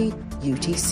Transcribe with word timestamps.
UTC. 0.00 0.90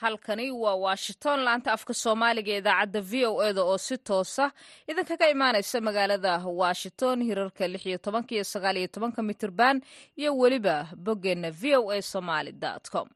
halkani 0.00 0.50
waa 0.62 0.74
washington 0.86 1.38
laanta 1.46 1.70
afka 1.76 1.94
soomaaliga 2.02 2.52
ee 2.52 2.58
idaacadda 2.62 3.00
v 3.10 3.26
o 3.30 3.42
eda 3.48 3.62
oo 3.70 3.78
si 3.86 3.96
toosa 4.08 4.44
idinkaga 4.90 5.26
imaanaysa 5.34 5.78
magaalada 5.86 6.32
washington 6.62 7.16
hirarka 7.28 7.64
lix 7.72 7.82
iyo 7.88 7.98
tobanka 8.04 8.32
iyo 8.36 8.44
sagaal 8.52 8.76
iyo 8.80 8.88
tobanka 8.94 9.20
mitirban 9.28 9.76
iyo 10.20 10.30
weliba 10.40 10.76
boggeenna 11.04 11.50
v 11.60 11.76
o 11.80 11.90
a 11.90 12.02
somaly 12.12 12.52
com 12.92 13.08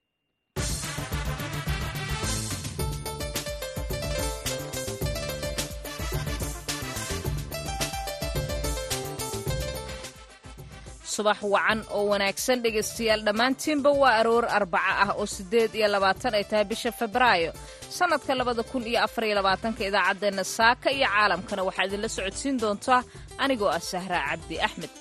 subax 11.19 11.39
wacan 11.55 11.79
oo 11.97 12.05
wanaagsan. 12.13 12.59
Dhegaystayaal 12.65 13.23
dhammaantiinba 13.27 13.91
waa 14.03 14.15
aroor 14.21 14.45
arbaca 14.59 14.93
ah 15.05 15.11
oo 15.21 15.27
siddeed 15.37 15.73
iyo 15.79 15.89
labaatan 15.95 16.35
ay 16.39 16.45
tahay 16.51 16.65
bisha 16.71 16.91
febraayo. 17.01 17.51
Sannadka 17.97 18.33
labada 18.41 18.63
kun 18.71 18.83
iyo 18.91 19.01
afar 19.07 19.25
iyo 19.29 19.35
labaatanka 19.41 19.81
idaacaddeenna 19.89 20.45
saaka 20.57 20.89
iyo 20.97 21.07
caalamkana 21.15 21.63
waxaa 21.69 21.87
idinla 21.89 22.09
socodsiin 22.17 22.57
doontaa 22.63 23.01
anigoo 23.43 23.71
ah 23.77 23.83
sahraa 23.91 24.23
cabdi 24.31 24.57
axmed 24.67 24.93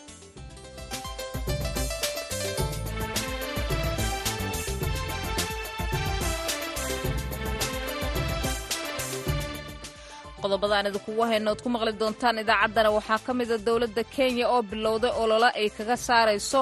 qodobada 10.47 10.73
aan 10.79 10.87
idinkugu 10.91 11.23
hayno 11.31 11.49
oad 11.51 11.61
ku 11.65 11.69
maqli 11.75 11.91
doontaan 12.01 12.37
idaacaddana 12.43 12.89
waxaa 12.97 13.19
ka 13.25 13.31
mida 13.39 13.57
dowladda 13.67 14.03
kenya 14.15 14.45
oo 14.53 14.61
bilowday 14.71 15.11
olole 15.23 15.49
ay 15.59 15.69
kaga 15.77 15.95
saarayso 16.07 16.59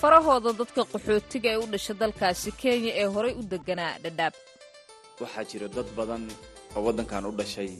farahooda 0.00 0.50
dadka 0.60 0.82
qaxootiga 0.92 1.48
ee 1.54 1.60
u 1.64 1.66
dhasha 1.72 1.94
dalkaasi 2.00 2.50
kenya 2.62 2.92
ee 3.02 3.08
horay 3.14 3.34
u 3.40 3.42
deganaa 3.52 3.98
dhadhaab. 4.04 4.34
Waxaa 5.22 5.44
jira 5.50 5.68
dad 5.76 5.88
badan 5.98 6.22
oo 6.76 6.82
waddankan 6.86 7.26
u 7.30 7.32
dhashay 7.40 7.70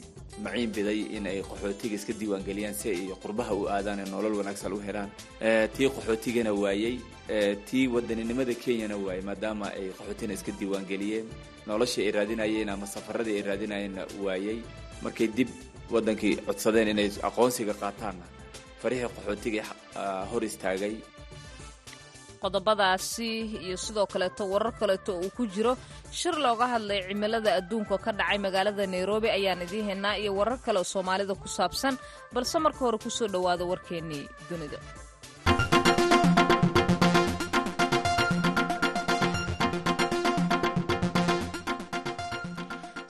maciin 0.43 0.71
biday 0.75 0.99
in 1.17 1.25
ay 1.31 1.39
qaxootiga 1.49 1.95
iska 1.99 2.13
diiwaangeliyaan 2.19 2.75
si 2.79 2.89
ay 2.95 3.01
qurbaha 3.23 3.53
u 3.61 3.67
aadaan 3.75 3.99
ee 4.03 4.09
nolol 4.13 4.35
wanaagsan 4.39 4.73
u 4.77 4.79
helaan. 4.87 5.09
Tii 5.75 5.89
qaxootigana 5.95 6.51
waayey. 6.63 6.95
Tii 7.67 7.87
wadaninimada 7.93 8.53
kenyana 8.63 8.95
waayey 9.05 9.23
maadaama 9.29 9.65
ay 9.79 9.87
qaxootina 9.97 10.33
iska 10.37 10.51
diiwaangeliyeen 10.59 11.27
noloshii 11.67 12.03
ay 12.05 12.11
raadinayeen 12.17 12.69
ama 12.69 12.85
safaradii 12.95 13.35
ay 13.37 13.43
raadinayeenna 13.49 14.01
waayey 14.25 14.57
markay 15.05 15.27
dib 15.37 15.49
waddankii 15.93 16.33
codsadeen 16.47 16.87
inay 16.93 17.09
aqoonsiga 17.29 17.73
qaataanna 17.81 18.25
farihii 18.81 19.09
qaxootiga 19.15 19.63
hor 20.31 20.41
istaagay. 20.49 20.95
Qodobadaasi 22.43 23.29
iyo 23.67 23.77
sidoo 23.85 24.05
kaleeto 24.13 24.43
warar 24.53 24.73
kaleeto 24.81 25.11
uu 25.23 25.31
ku 25.37 25.43
jiro 25.55 25.73
shir 26.19 26.35
looga 26.45 26.65
hadlay 26.73 26.99
cimilada 27.07 27.49
adduunka 27.59 27.95
ka 28.05 28.11
dhacay 28.19 28.37
magaalada 28.45 28.83
nairobi 28.95 29.29
ayaan 29.37 29.61
idiin 29.65 29.85
haynaa 29.89 30.15
iyo 30.21 30.31
warar 30.39 30.59
kale 30.65 30.77
oo 30.81 30.87
soomaalida 30.93 31.33
ku 31.41 31.47
saabsan 31.57 31.95
balse 32.33 32.57
marka 32.65 32.81
hore 32.85 32.97
ku 33.05 33.09
soo 33.17 33.27
dhowaada 33.33 33.63
warkeennii 33.71 34.23
dunida 34.49 34.77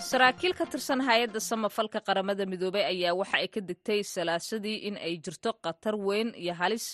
saraakiil 0.09 0.53
ka 0.59 0.65
tirsan 0.71 1.01
hay'adda 1.07 1.39
samafalka 1.49 1.99
qaramada 2.07 2.45
midoobay 2.51 2.83
ayaa 2.93 3.13
waxa 3.19 3.37
ay 3.41 3.47
ka 3.55 3.59
digtay 3.69 3.99
salaasadii 4.03 4.77
in 4.87 4.95
ay 5.07 5.13
jirto 5.25 5.51
khatar 5.65 5.95
weyn 6.07 6.29
iyo 6.43 6.53
halis 6.61 6.85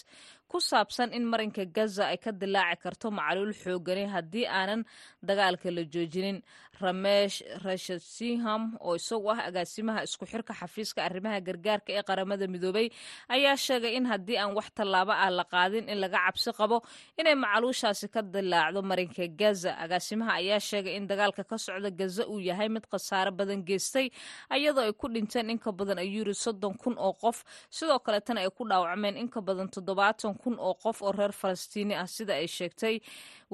ku 0.52 0.60
saabsan 0.70 1.10
in 1.18 1.24
marinka 1.32 1.64
gaza 1.78 2.04
ay 2.12 2.18
ka 2.24 2.32
dilaaci 2.42 2.82
karto 2.84 3.08
macaluul 3.18 3.54
xoogani 3.64 4.04
haddii 4.14 4.46
aanan 4.60 4.82
dagaalka 5.28 5.68
la 5.76 5.84
joojinin. 5.94 6.40
Ramesh 6.82 7.38
rashasinham 7.64 8.64
oo 8.82 8.96
isagu 9.00 9.30
ah 9.34 9.40
agaasimaha 9.50 10.02
isku 10.08 10.26
xirka 10.32 10.54
xafiiska 10.60 11.00
arrimaha 11.08 11.38
gargaarka 11.48 11.90
ee 11.98 12.02
qaramada 12.10 12.46
midoobay 12.54 12.88
ayaa 13.36 13.56
sheegay 13.66 13.94
in 14.00 14.06
haddii 14.12 14.38
aan 14.42 14.52
wax 14.58 14.68
tallaabo 14.78 15.14
ah 15.26 15.30
la 15.38 15.44
qaadin 15.54 15.86
in 15.94 16.00
laga 16.04 16.18
cabsi 16.26 16.50
qabo 16.60 16.78
inay 17.22 17.36
macaluushaasi 17.44 18.08
ka 18.16 18.22
dilaacdo 18.34 18.82
marinka 18.92 19.28
gaza. 19.42 19.72
Agaasimaha 19.84 20.32
ayaa 20.42 20.60
sheegay 20.70 20.94
in 21.00 21.06
dagaalka 21.12 21.44
ka 21.52 21.58
socda 21.66 21.90
gaza 22.00 22.24
uu 22.34 22.40
yahay 22.50 22.70
mid 22.76 22.86
khasaaro 22.92 23.32
badan 23.40 23.62
geystay 23.70 24.08
ayadoo 24.56 24.82
ay 24.88 24.94
ku 25.02 25.06
dhinteen 25.14 25.50
in 25.54 25.60
ka 25.66 25.72
badan 25.72 26.00
ayuu 26.02 26.34
soddon 26.34 26.74
kun 26.82 26.96
oo 26.98 27.14
qof. 27.24 27.38
Sidoo 27.70 28.00
kaletana 28.02 28.42
ay 28.42 28.50
ku 28.58 28.64
dhaawacmeen 28.66 29.16
in 29.22 29.30
ka 29.30 29.40
badan 29.42 29.70
toddobaatan 29.70 30.34
kun 30.44 30.56
oo 30.68 30.74
qof 30.84 30.98
oo 31.02 31.12
reer 31.20 31.32
falastiini 31.42 31.96
ah 32.04 32.08
sida 32.16 32.34
ay 32.42 32.48
sheegtay 32.58 32.96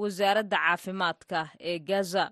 wasaaradda 0.00 0.56
caafimaadka 0.64 1.40
ee 1.70 1.78
gaza. 1.90 2.24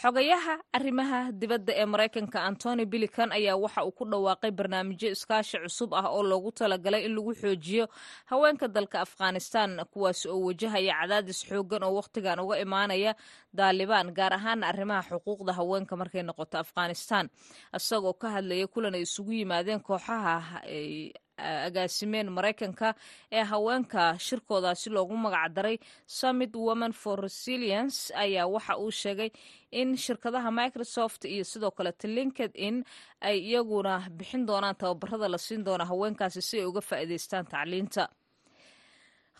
Xogayaha 0.00 0.54
arrimaha 0.76 1.18
dibadda 1.40 1.72
ee 1.80 1.84
maraykanka 1.92 2.38
antony 2.48 2.84
bilikan 2.92 3.28
ayaa 3.38 3.56
waxa 3.64 3.84
uu 3.84 3.92
ku 3.98 4.04
dhawaaqay 4.12 4.50
barnaamijyo 4.58 5.08
iskaashi 5.12 5.58
cusub 5.64 5.90
ah 6.00 6.08
oo 6.16 6.22
loogu 6.30 6.50
talagalay 6.58 7.02
in 7.06 7.12
lagu 7.16 7.32
xoojiyo 7.42 7.84
haweenka 8.30 8.66
dalka 8.76 9.00
afghanistan 9.04 9.70
kuwaasi 9.92 10.26
oo 10.32 10.40
wajahaya 10.48 10.94
cadaadis 11.00 11.40
xoogan 11.48 11.82
oo 11.84 11.92
wakhtigan 12.00 12.40
uga 12.44 12.56
imaanaya 12.64 13.12
daalibaan 13.58 14.08
gaar 14.18 14.32
ahaana 14.38 14.64
arrimaha 14.72 15.02
xuquuqda 15.12 15.52
haweenka 15.58 15.94
markay 16.00 16.22
noqoto 16.28 16.56
afghanistan. 16.64 17.28
Isagoo 17.76 18.14
ka 18.22 18.28
hadlaya 18.36 18.66
kulan 18.72 18.94
ay 18.96 19.04
isugu 19.04 19.32
yimaadeen 19.44 19.80
kooxaha 19.88 20.34
agaasimeen 21.38 22.28
maraykanka 22.36 22.94
ee 23.32 23.42
haweenka 23.52 24.02
shirkoodaasi 24.26 24.90
loogu 24.90 25.16
magacdaray 25.16 25.76
summit 26.06 26.52
women 26.56 26.92
for 26.92 27.16
resilience 27.20 27.98
ayaa 28.24 28.46
waxa 28.54 28.76
uu 28.78 28.90
sheegay 28.90 29.30
in 29.70 29.96
shirkadaha 29.96 30.50
microsoft 30.50 31.24
iyo 31.24 31.44
sidoo 31.44 31.70
kaleto 31.70 32.08
linked 32.08 32.50
in 32.54 32.84
ay 33.20 33.38
iyaguna 33.48 33.94
bixin 34.18 34.46
doonaan 34.46 34.76
tababarada 34.80 35.28
la 35.28 35.38
siin 35.38 35.64
doona 35.64 35.84
haweenkaasi 35.90 36.42
si 36.48 36.56
ay 36.60 36.64
uga 36.70 36.80
faa'iidaystaan 36.80 37.46
tacliinta. 37.52 38.08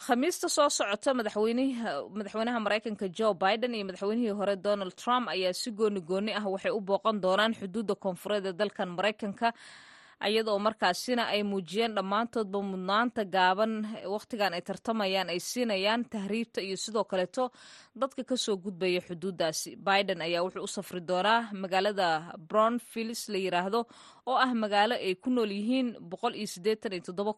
Khamiista 0.07 0.49
soo 0.49 0.69
socota 0.71 1.11
madaxweynaha 1.15 2.61
maraykanka 2.67 3.07
joe 3.19 3.35
biden 3.43 3.75
iyo 3.75 3.85
madaxweynihii 3.89 4.35
hore 4.41 4.57
donald 4.57 4.95
trump 5.03 5.29
ayaa 5.29 5.53
si 5.53 5.71
gooni 5.71 6.01
gooni 6.01 6.33
ah 6.35 6.45
waxay 6.55 6.73
u 6.73 6.81
booqan 6.81 7.21
doonaan 7.25 7.55
xuduudda 7.61 7.95
koonfureed 7.95 8.47
ee 8.47 8.53
dalkan 8.61 8.89
maraykanka 8.99 9.49
iyadoo 10.29 10.59
markaasina 10.67 11.23
ay 11.35 11.43
muujiyeen 11.51 11.95
dhammaantoodba 11.97 12.59
mudnaanta 12.71 13.23
gaaban 13.35 13.73
wakhtigan 14.15 14.53
ay 14.57 14.63
tartamayaan 14.69 15.29
ay 15.35 15.41
siinayaan 15.51 16.03
tahriibta 16.13 16.61
iyo 16.67 16.77
sidoo 16.85 17.05
kaleeto 17.11 17.45
dadka 18.01 18.23
ka 18.31 18.37
soo 18.45 18.57
gudbaya 18.65 19.01
xuduuddaasi. 19.09 19.71
Biden 19.87 20.21
ayaa 20.27 20.43
wuxuu 20.47 20.65
u 20.65 20.75
safri 20.77 21.01
doonaa 21.09 21.41
magaalada 21.63 22.09
brownfields 22.49 23.23
la 23.33 23.39
yiraahdo 23.45 23.81
oo 24.31 24.37
ah 24.45 24.53
magaalo 24.63 24.95
ay 25.07 25.15
ku 25.23 25.31
nool 25.31 25.51
yihiin 25.59 25.89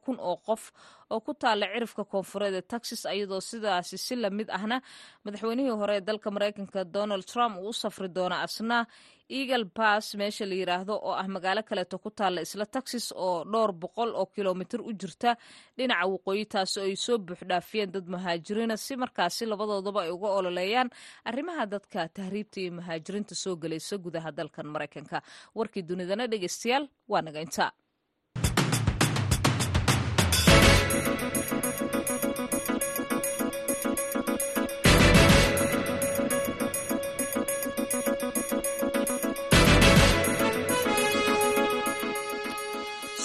kun 0.05 0.17
oo 0.21 0.37
qof 0.47 0.63
oo 1.11 1.21
ku 1.21 1.33
taala 1.35 1.67
cirifka 1.73 2.05
koonfureed 2.05 2.55
ee 2.55 2.63
texas 2.73 3.03
iyadoo 3.15 3.41
sidaasi 3.41 3.97
si 3.99 4.15
la 4.17 4.31
mid 4.31 4.49
ahna 4.51 4.77
madaxweynihii 5.25 5.77
hore 5.81 5.95
ee 5.97 6.01
dalka 6.09 6.31
maraykanka 6.31 6.85
donald 6.85 7.25
trump 7.33 7.55
uu 7.59 7.69
u 7.69 7.73
safri 7.73 8.09
doona 8.17 8.37
asna 8.47 8.87
eagle 9.29 9.65
bass 9.77 10.15
meesha 10.21 10.45
la 10.47 10.55
yiraahdo 10.61 10.95
oo 11.09 11.15
ah 11.23 11.29
magaalo 11.29 11.63
kaleeto 11.69 11.99
ku 11.99 12.11
taalla 12.11 12.41
isla 12.47 12.67
texas 12.67 13.07
oo 13.17 13.45
dhowr 13.53 13.73
boqol 13.73 14.11
oo 14.21 14.27
kilomitir 14.35 14.81
u 14.81 14.93
jirta 15.01 15.37
dhinaca 15.77 16.07
waqooyi 16.13 16.45
taasi 16.55 16.77
oo 16.81 16.87
ay 16.91 16.97
soo 16.97 17.19
buuxdhaafiyeen 17.19 17.91
dad 17.95 18.07
muhaajiriina 18.15 18.77
si 18.77 18.97
markaasi 18.97 19.47
labadoodaba 19.47 20.01
ay 20.05 20.11
uga 20.17 20.29
ololeeyaan 20.39 20.91
arrimaha 21.25 21.65
dadka 21.67 22.09
tahriibta 22.09 22.61
iyo 22.61 22.73
muhaajiriinta 22.79 23.35
soo 23.35 23.57
gelaysa 23.57 23.97
gudaha 24.05 24.31
dalkan 24.39 24.67
maraykanka. 24.75 25.23
Warkii 25.55 25.83
dunidana 25.89 26.27
dhegeystayaal 26.33 26.85
waa 27.09 27.23
naga 27.27 27.41
intaa 27.47 27.71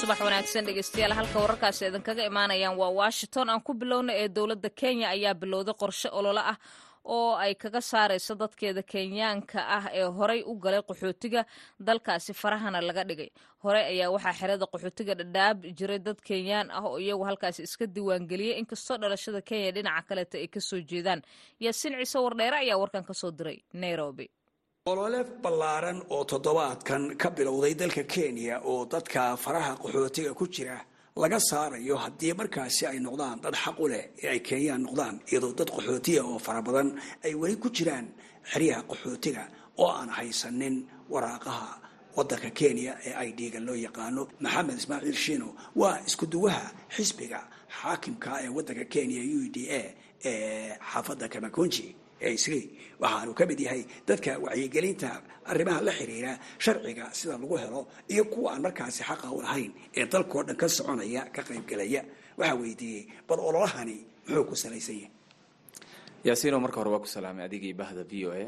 subax 0.10 0.22
wanaagsan 0.26 0.66
dhegeystayaal 0.68 1.14
halka 1.18 1.40
wararkaasi 1.44 1.86
idinkaga 1.86 2.24
imaanayaan 2.30 2.78
waa 2.82 2.90
washington. 3.02 3.50
Aan 3.50 3.62
ku 3.62 3.74
bilowna 3.74 4.14
ee 4.22 4.28
dowladda 4.28 4.70
kenya 4.70 5.10
ayaa 5.10 5.34
bilowday 5.42 5.74
qorshe 5.82 6.10
ololo 6.12 6.40
ah 6.52 6.58
oo 7.06 7.36
ay 7.38 7.54
kaga 7.56 7.82
saarayso 7.82 8.34
dadkeeda 8.36 8.82
kenyaanka 8.84 9.60
ah 9.78 9.86
ee 9.94 10.04
horey 10.18 10.42
u 10.46 10.54
galay 10.64 10.82
qaxootiga 10.90 11.46
dalkaasi 11.80 12.34
farahana 12.34 12.82
laga 12.82 13.04
dhigay. 13.10 13.30
Hore 13.64 13.82
ayaa 13.92 14.10
waxaa 14.16 14.34
xerada 14.40 14.66
qaxootiga 14.74 15.14
dhadhaab 15.20 15.58
jiray 15.78 16.00
dad 16.00 16.18
kenyaan 16.30 16.72
ah 16.72 16.84
oo 16.90 16.98
iyagu 17.00 17.24
halkaasi 17.30 17.64
iska 17.64 17.86
diiwaangeliyay. 17.86 18.58
Inkastoo 18.62 18.98
dhalashada 18.98 19.42
kenya 19.42 19.72
dhinaca 19.72 20.08
kaleeta 20.10 20.38
ay 20.42 20.48
ka 20.48 20.60
soo 20.60 20.82
jeedaan. 20.82 21.22
Yaasiin 21.60 21.94
ciise 22.02 22.18
wardheere 22.26 22.58
ayaa 22.66 22.78
warkan 22.82 23.04
ka 23.06 23.14
soo 23.14 23.32
diray 23.32 23.62
nairobi 23.74 24.26
olole 24.86 25.24
ballaaran 25.44 26.02
oo 26.10 26.24
toddobaadkan 26.26 27.18
ka 27.18 27.30
bilowday 27.32 27.74
dalka 27.76 28.04
kenya 28.04 28.60
oo 28.64 28.86
dadka 28.86 29.36
faraha 29.38 29.76
qaxootiga 29.76 30.34
ku 30.34 30.48
jira 30.48 30.80
laga 31.18 31.40
saarayo 31.40 31.96
haddii 31.98 32.34
markaasi 32.34 32.86
ay 32.88 33.00
noqdaan 33.00 33.42
dad 33.44 33.56
xaq 33.56 33.76
u 33.80 33.88
leh 33.92 34.08
ee 34.24 34.30
ay 34.30 34.40
kenyaan 34.40 34.82
noqdaan 34.88 35.20
iyadoo 35.32 35.52
dad 35.54 35.68
qaxootiya 35.70 36.24
oo 36.24 36.40
fara 36.40 36.62
badan 36.62 36.96
ay 37.24 37.36
weli 37.36 37.56
ku 37.60 37.70
jiraan 37.70 38.08
xeryaha 38.52 38.82
qaxootiga 38.90 39.44
oo 39.78 39.92
aan 39.92 40.10
haysanin 40.10 40.88
waraaqaha 41.12 41.70
wadanka 42.16 42.50
kenya 42.56 42.96
ee 43.06 43.14
ay 43.14 43.30
dhiiga 43.36 43.60
loo 43.60 43.76
yaqaano 43.76 44.28
maxamed 44.40 44.78
ismaaciil 44.80 45.16
shiino 45.16 45.48
waa 45.76 46.00
isku 46.08 46.26
duwaha 46.26 46.72
xisbiga 46.96 47.44
xaakimka 47.82 48.32
ee 48.44 48.50
wadanka 48.58 48.86
kenya 48.88 49.20
u 49.38 49.44
d 49.52 49.58
a 49.70 49.82
ee 50.24 50.72
xaafadda 50.92 51.28
kamakonji 51.28 51.96
waxaanu 52.22 53.32
ka 53.40 53.44
mid 53.50 53.60
yahay 53.66 53.82
dadka 54.08 54.32
wacyigelinta 54.46 55.10
arrimaha 55.52 55.80
la 55.88 55.92
xiriira 56.00 56.32
sharciga 56.64 57.06
sida 57.20 57.36
lagu 57.42 57.56
helo 57.64 57.82
iyo 58.14 58.24
kuwa 58.34 58.50
aan 58.54 58.62
markaasi 58.66 59.02
xaqa 59.10 59.28
u 59.32 59.42
lahayn 59.46 59.72
ee 60.00 60.06
dalkao 60.14 60.42
dhan 60.48 60.56
ka 60.62 60.68
soconaya 60.78 61.22
ka 61.36 61.42
qaybgelaya 61.50 62.02
waxaa 62.40 62.56
weydiiyey 62.62 63.04
bal 63.28 63.40
ololahani 63.50 63.98
muxuu 64.28 64.46
ku 64.50 64.56
salaysan 64.64 64.96
yahay 65.02 65.12
yaasiino 66.28 66.58
marka 66.60 66.78
hore 66.82 66.90
waa 66.94 67.00
ku 67.04 67.08
salaamay 67.16 67.46
adigii 67.48 67.74
bahda 67.82 68.04
v 68.04 68.14
o 68.28 68.32
a 68.32 68.46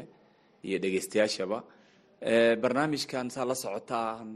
iyo 0.68 0.78
dhegeystayaashaba. 0.82 1.58
Barnaamijkan 2.62 3.26
saa 3.34 3.44
la 3.50 3.54
socotaan 3.54 4.28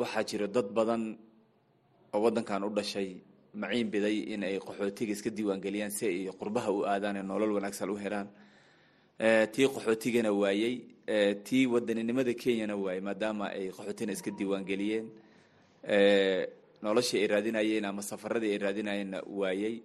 waxaa 0.00 0.24
jira 0.28 0.46
dad 0.56 0.68
badan 0.76 1.02
oo 2.14 2.20
waddankan 2.24 2.64
u 2.64 2.70
dhashay 2.76 3.08
maciin 3.54 3.90
biday 3.90 4.16
in 4.34 4.42
ay 4.44 4.58
qaxootiga 4.58 5.12
iska 5.12 5.30
diiwaangeliyaan 5.30 5.90
si 5.90 6.06
ay 6.06 6.30
qurbaha 6.40 6.70
u 6.72 6.84
aadaan 6.86 7.16
ee 7.16 7.22
nolol 7.22 7.52
wanaagsan 7.56 7.90
u 7.90 7.96
helaan. 7.96 8.28
Tii 9.52 9.66
qaxootigana 9.74 10.30
waayey. 10.32 10.74
Tii 11.44 11.66
wadaninimada 11.66 12.34
kenyana 12.34 12.76
waayey 12.76 13.00
maadaama 13.00 13.46
ay 13.56 13.68
qaxootina 13.76 14.12
iska 14.12 14.30
diiwaangeliyeen. 14.30 15.06
Noloshii 16.82 17.20
ay 17.20 17.26
raadinayeen 17.26 17.84
ama 17.84 18.02
safaradii 18.02 18.50
ay 18.52 18.58
raadinayeenna 18.58 19.18
waayey. 19.26 19.82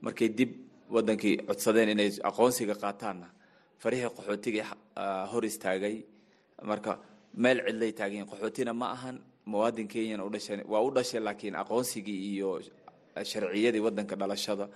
Markay 0.00 0.28
dib 0.28 0.50
wadankii 0.90 1.36
codsadeen 1.46 1.88
inay 1.94 2.10
aqoonsiga 2.28 2.74
qaataanna 2.74 3.28
farihii 3.78 4.08
qaxootiga 4.16 4.64
hor 5.32 5.44
istaagay. 5.44 5.96
Marka 6.64 6.98
meel 7.34 7.58
cidlay 7.66 7.92
taageen 7.92 8.26
qaxootina 8.26 8.72
ma 8.72 8.86
ahan 8.96 9.16
muwaadin 9.46 9.86
kenyan 9.88 10.20
u 10.20 10.30
dhashay 10.30 10.62
waa 10.66 10.80
u 10.82 10.90
dhashay 10.90 11.20
laakiin 11.20 11.54
aqoonsigii 11.54 12.20
iyo 12.34 12.60
sharciyadii 13.24 13.80
wadanka 13.80 14.16
dhalashada 14.16 14.68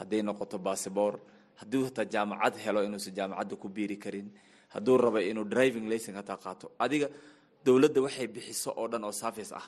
hadday 0.00 0.22
noqoto 0.22 0.58
bassabor 0.58 1.18
hadduu 1.60 1.84
hataa 1.84 2.04
jaamacad 2.04 2.54
helo 2.64 2.80
inuusan 2.84 3.14
jaamacadda 3.14 3.56
ku 3.56 3.68
biiri 3.68 3.96
karin 3.98 4.30
hadduu 4.74 4.96
rabo 4.98 5.18
inuu 5.20 5.44
driving 5.44 5.86
licen 5.88 6.14
hataa 6.14 6.36
qaato. 6.36 6.70
Adiga 6.78 7.08
dowladda 7.64 8.00
waxay 8.02 8.26
bixiso 8.26 8.70
oo 8.76 8.88
dhan 8.88 9.04
oo 9.04 9.12
service 9.12 9.52
ah 9.54 9.66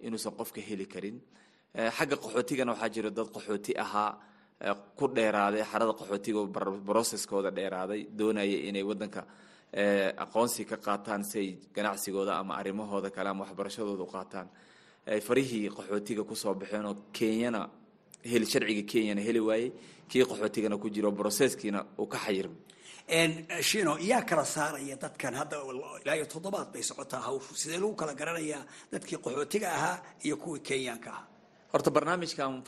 inuusan 0.00 0.32
qofka 0.38 0.60
heli 0.60 0.86
karin. 0.86 1.20
Xagga 1.96 2.16
qaxootigana 2.16 2.72
waxaa 2.72 2.88
jira 2.94 3.10
dad 3.10 3.28
qaxooti 3.34 3.72
ahaa 3.78 4.18
ku 4.98 5.06
dheeraaday 5.08 5.62
xarada 5.70 5.92
qaxootiga 6.00 6.40
broceskooda 6.88 7.50
dheeraaday 7.50 8.00
doonaya 8.18 8.58
inay 8.68 8.82
wadanka 8.90 9.22
aqoonsi 10.24 10.64
ka 10.70 10.76
qaataan 10.76 11.22
si 11.24 11.38
ay 11.38 11.48
ganacsigooda 11.74 12.32
ama 12.40 12.54
arrimahooda 12.60 13.10
kale 13.10 13.28
ama 13.30 13.44
waxbarashadooda 13.44 14.02
u 14.02 14.06
qaataan 14.16 14.48
farihii 15.06 15.68
qaxootiga 15.76 16.24
ku 16.24 16.34
soo 16.36 16.54
baxeen 16.54 16.86
oo 16.86 16.94
kenyana 17.12 17.68
heli 18.24 18.46
sharciga 18.46 18.82
kenyana 18.92 19.20
heli 19.20 19.40
waayey 19.40 19.72
kii 20.08 20.24
qaxootigana 20.24 20.76
ku 20.78 20.90
jiro 20.90 21.10
broceskiina 21.12 21.80
uu 21.98 22.06
ka 22.06 22.18
xayirmay 22.18 22.58
shino 23.62 23.98
yaa 23.98 24.22
kala 24.22 24.44
saaraya 24.44 24.96
dadkan 24.96 25.34
hadda 25.34 25.56
ilaa 26.04 26.14
iyo 26.16 26.26
toddobaad 26.26 26.72
bay 26.72 26.82
socotaa 26.82 27.20
hawshu. 27.20 27.54
Sidee 27.54 27.78
lagu 27.82 27.94
kala 27.94 28.14
garanayaa 28.14 28.62
dadkii 28.92 29.18
qaxootiga 29.24 29.68
ahaa 29.72 29.96
iyo 30.24 30.36
kuwii 30.36 30.60
kenyaanka 30.62 31.10
ahaa? 31.10 31.26
Horta 31.72 31.90
barnaamijkan 31.90 32.62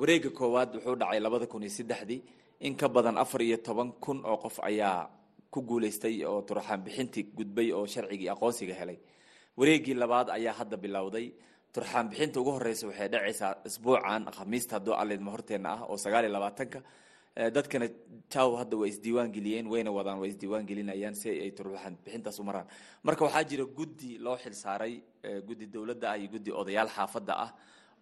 wareega 0.00 0.30
koowaad 0.30 0.74
wuxuu 0.76 0.96
dhacay 1.00 1.20
labada 1.20 1.46
kun 1.46 1.62
iyo 1.62 1.70
saddexdii 1.70 2.20
in 2.60 2.76
ka 2.76 2.88
badan 2.88 3.16
afar 3.18 3.42
iyo 3.42 3.56
toban 3.56 3.92
kun 4.00 4.20
oo 4.24 4.36
qof 4.36 4.60
ayaa 4.62 5.08
ku 5.50 5.62
guulaystay 5.62 6.24
oo 6.24 6.42
turxaan 6.42 6.80
bixintii 6.84 7.24
gudbay 7.36 7.72
oo 7.72 7.86
sharcigii 7.86 8.28
aqoonsiga 8.28 8.74
helay. 8.74 8.98
Wareegii 9.56 9.94
labaad 9.94 10.28
ayaa 10.30 10.52
hadda 10.60 10.76
bilowday 10.76 11.32
turxaan 11.74 12.08
bixinta 12.10 12.40
ugu 12.40 12.50
horeysa 12.56 12.86
waxay 12.90 13.08
dhacaysaa 13.12 13.52
isbuucan 13.68 14.22
khamiista 14.36 14.72
hadduu 14.76 14.94
alidma 15.02 15.30
horteena 15.34 15.68
ah 15.74 15.80
oo 15.90 15.96
sagaal 16.04 16.24
iyo 16.24 16.32
labaatanka 16.36 16.78
dadkana 17.56 17.86
jaw 18.32 18.48
hadda 18.60 18.76
way 18.80 18.88
isdiiwaan 18.90 19.30
geliyeen 19.36 19.66
wayna 19.72 19.90
wadaan 19.98 20.18
way 20.22 20.28
isdiiwaan 20.32 20.66
gelinayaan 20.70 21.14
si 21.14 21.28
ay 21.30 21.50
turxaan 21.58 21.94
bixintaas 22.04 22.38
u 22.40 22.44
maraan. 22.44 22.66
Marka 23.06 23.24
waxaa 23.24 23.44
jira 23.50 23.64
guddi 23.78 24.18
loo 24.18 24.36
xil 24.42 24.54
saaray 24.54 24.94
guddi 25.48 25.66
dowladda 25.74 26.06
ah 26.12 26.16
iyo 26.18 26.28
guddi 26.34 26.50
odayaal 26.60 26.88
xaafadda 26.96 27.34
ah 27.44 27.50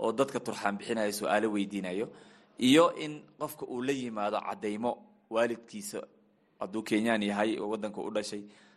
oo 0.02 0.12
dadka 0.12 0.40
turxaan 0.40 0.76
bixinaya 0.78 1.12
su'aalo 1.12 1.48
weydiinayo. 1.54 2.06
Iyo 2.68 2.84
in 3.04 3.12
qofka 3.38 3.64
uu 3.66 3.82
la 3.82 3.92
yimaado 3.92 4.40
cadeymo 4.48 4.90
waalidkiisa 5.30 6.00
hadduu 6.60 6.82
kenyaan 6.82 7.22
yahay 7.22 7.58
oo 7.60 7.68
wadanka 7.68 8.00
u 8.00 8.10
dhashay 8.10 8.42
waa 8.42 8.67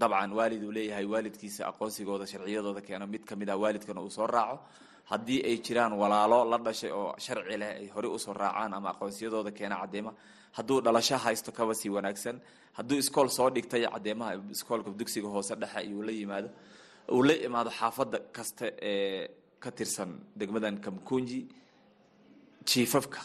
dabcan 0.00 0.32
waalid 0.38 0.62
uu 0.64 0.72
leeyahay 0.72 1.04
waalidkiisa 1.06 1.62
aqoonsigooda 1.70 2.26
sharciyadooda 2.26 2.80
keeno 2.80 3.06
mid 3.06 3.24
ka 3.24 3.36
mid 3.36 3.48
ah 3.50 3.56
waalidkana 3.56 4.00
uu 4.00 4.10
soo 4.10 4.26
raaco. 4.26 4.58
Haddii 5.10 5.40
ay 5.44 5.56
jiraan 5.64 5.92
walaalo 5.92 6.44
la 6.50 6.58
dhashay 6.58 6.90
oo 6.92 7.14
sharci 7.18 7.56
leh 7.56 7.70
ay 7.80 7.86
horey 7.94 8.10
u 8.10 8.18
soo 8.18 8.32
raacaan 8.34 8.74
ama 8.74 8.90
aqoonsiyadooda 8.94 9.50
keena 9.58 9.76
cadeyma 9.82 10.12
hadduu 10.56 10.80
dhalasho 10.80 11.16
haysto 11.16 11.52
kaba 11.52 11.74
sii 11.74 11.88
wanaagsan. 11.88 12.40
Hadduu 12.76 12.98
iskool 12.98 13.28
soo 13.28 13.50
dhigtay 13.50 13.86
cadeymaha 13.88 14.32
iskoolka 14.50 14.90
dugsiga 14.90 15.28
hoose 15.28 15.54
dhexe 15.56 15.80
iyuu 15.88 16.02
la 16.02 16.12
yimaado. 16.12 16.48
Uu 17.12 17.22
la 17.22 17.34
imaado 17.34 17.70
xaafadda 17.70 18.18
kasta 18.36 18.66
ee 18.82 19.28
ka 19.60 19.70
tirsan 19.72 20.10
degmadan 20.36 20.76
kamkunji 20.80 21.48
jiifafka 22.68 23.20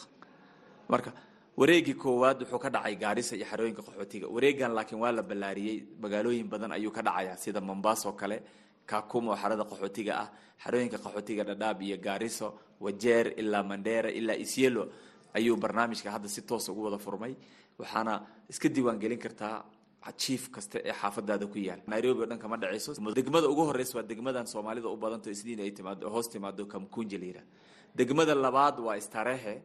marka 0.89 1.11
wareegii 1.57 1.93
koowaad 1.93 2.41
wuxuu 2.41 2.59
ka 2.59 2.69
dhacay 2.69 2.95
gaarisa 2.95 3.35
iyo 3.35 3.45
xarooyinka 3.45 3.81
qaxootiga. 3.81 4.27
Wareegan 4.27 4.71
laakiin 4.73 4.99
waa 5.01 5.11
la 5.11 5.21
ballaariyey. 5.23 5.77
Magaalooyin 6.01 6.47
badan 6.49 6.71
ayuu 6.71 6.91
ka 6.91 7.01
dhacaya 7.01 7.37
sida 7.37 7.61
mombasa 7.61 8.09
oo 8.09 8.13
kale 8.13 8.41
kakum 8.85 9.27
oo 9.29 9.35
xarada 9.35 9.63
qaxootiga 9.63 10.13
ah 10.23 10.29
xarooyinka 10.63 10.97
qaxootiga 10.97 11.43
dhadhaab 11.43 11.81
iyo 11.81 11.97
gaariso 11.97 12.47
wajeer 12.79 13.33
ilaa 13.37 13.63
mandera 13.63 14.09
ilaa 14.11 14.35
isyelo 14.35 14.89
ayuu 15.33 15.55
barnaamijka 15.57 16.11
hadda 16.11 16.27
si 16.29 16.41
toosa 16.41 16.71
ugu 16.71 16.83
wada 16.83 16.97
furmay. 16.97 17.35
Waxaana 17.79 18.21
iska 18.49 18.69
diiwaan 18.69 18.99
gelin 18.99 19.19
kartaa 19.19 19.63
jiif 20.17 20.49
kasta 20.49 20.79
ee 20.83 20.91
xaafadaada 20.91 21.45
ku 21.47 21.57
yaal. 21.57 21.79
Nairobi 21.87 22.23
o 22.23 22.25
dhan 22.25 22.39
kama 22.39 22.57
dhacayso. 22.57 22.93
Degmada 23.13 23.47
ugu 23.47 23.61
horeysa 23.69 23.97
waa 23.97 24.03
degmadan 24.03 24.45
soomaalida 24.47 24.89
u 24.89 24.97
badanto 24.97 25.29
isniin 25.29 25.59
ay 25.61 25.71
timaado 25.71 26.09
hoos 26.09 26.29
timaado 26.29 26.65
yidhaha 26.65 27.45
degmada 27.95 28.33
labaad 28.35 28.79
waa 28.79 28.99
starehe 28.99 29.61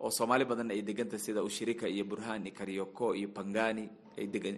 oo 0.00 0.10
soomaali 0.10 0.44
badanna 0.50 0.72
ay 0.74 0.82
deganta 0.82 1.18
sida 1.18 1.42
ushirika 1.48 1.86
iyo 1.88 2.04
burhaan 2.10 2.46
iyo 2.46 2.54
karyoko 2.58 3.14
iyo 3.14 3.28
pangani 3.36 3.84
ay 4.18 4.26
degan 4.34 4.56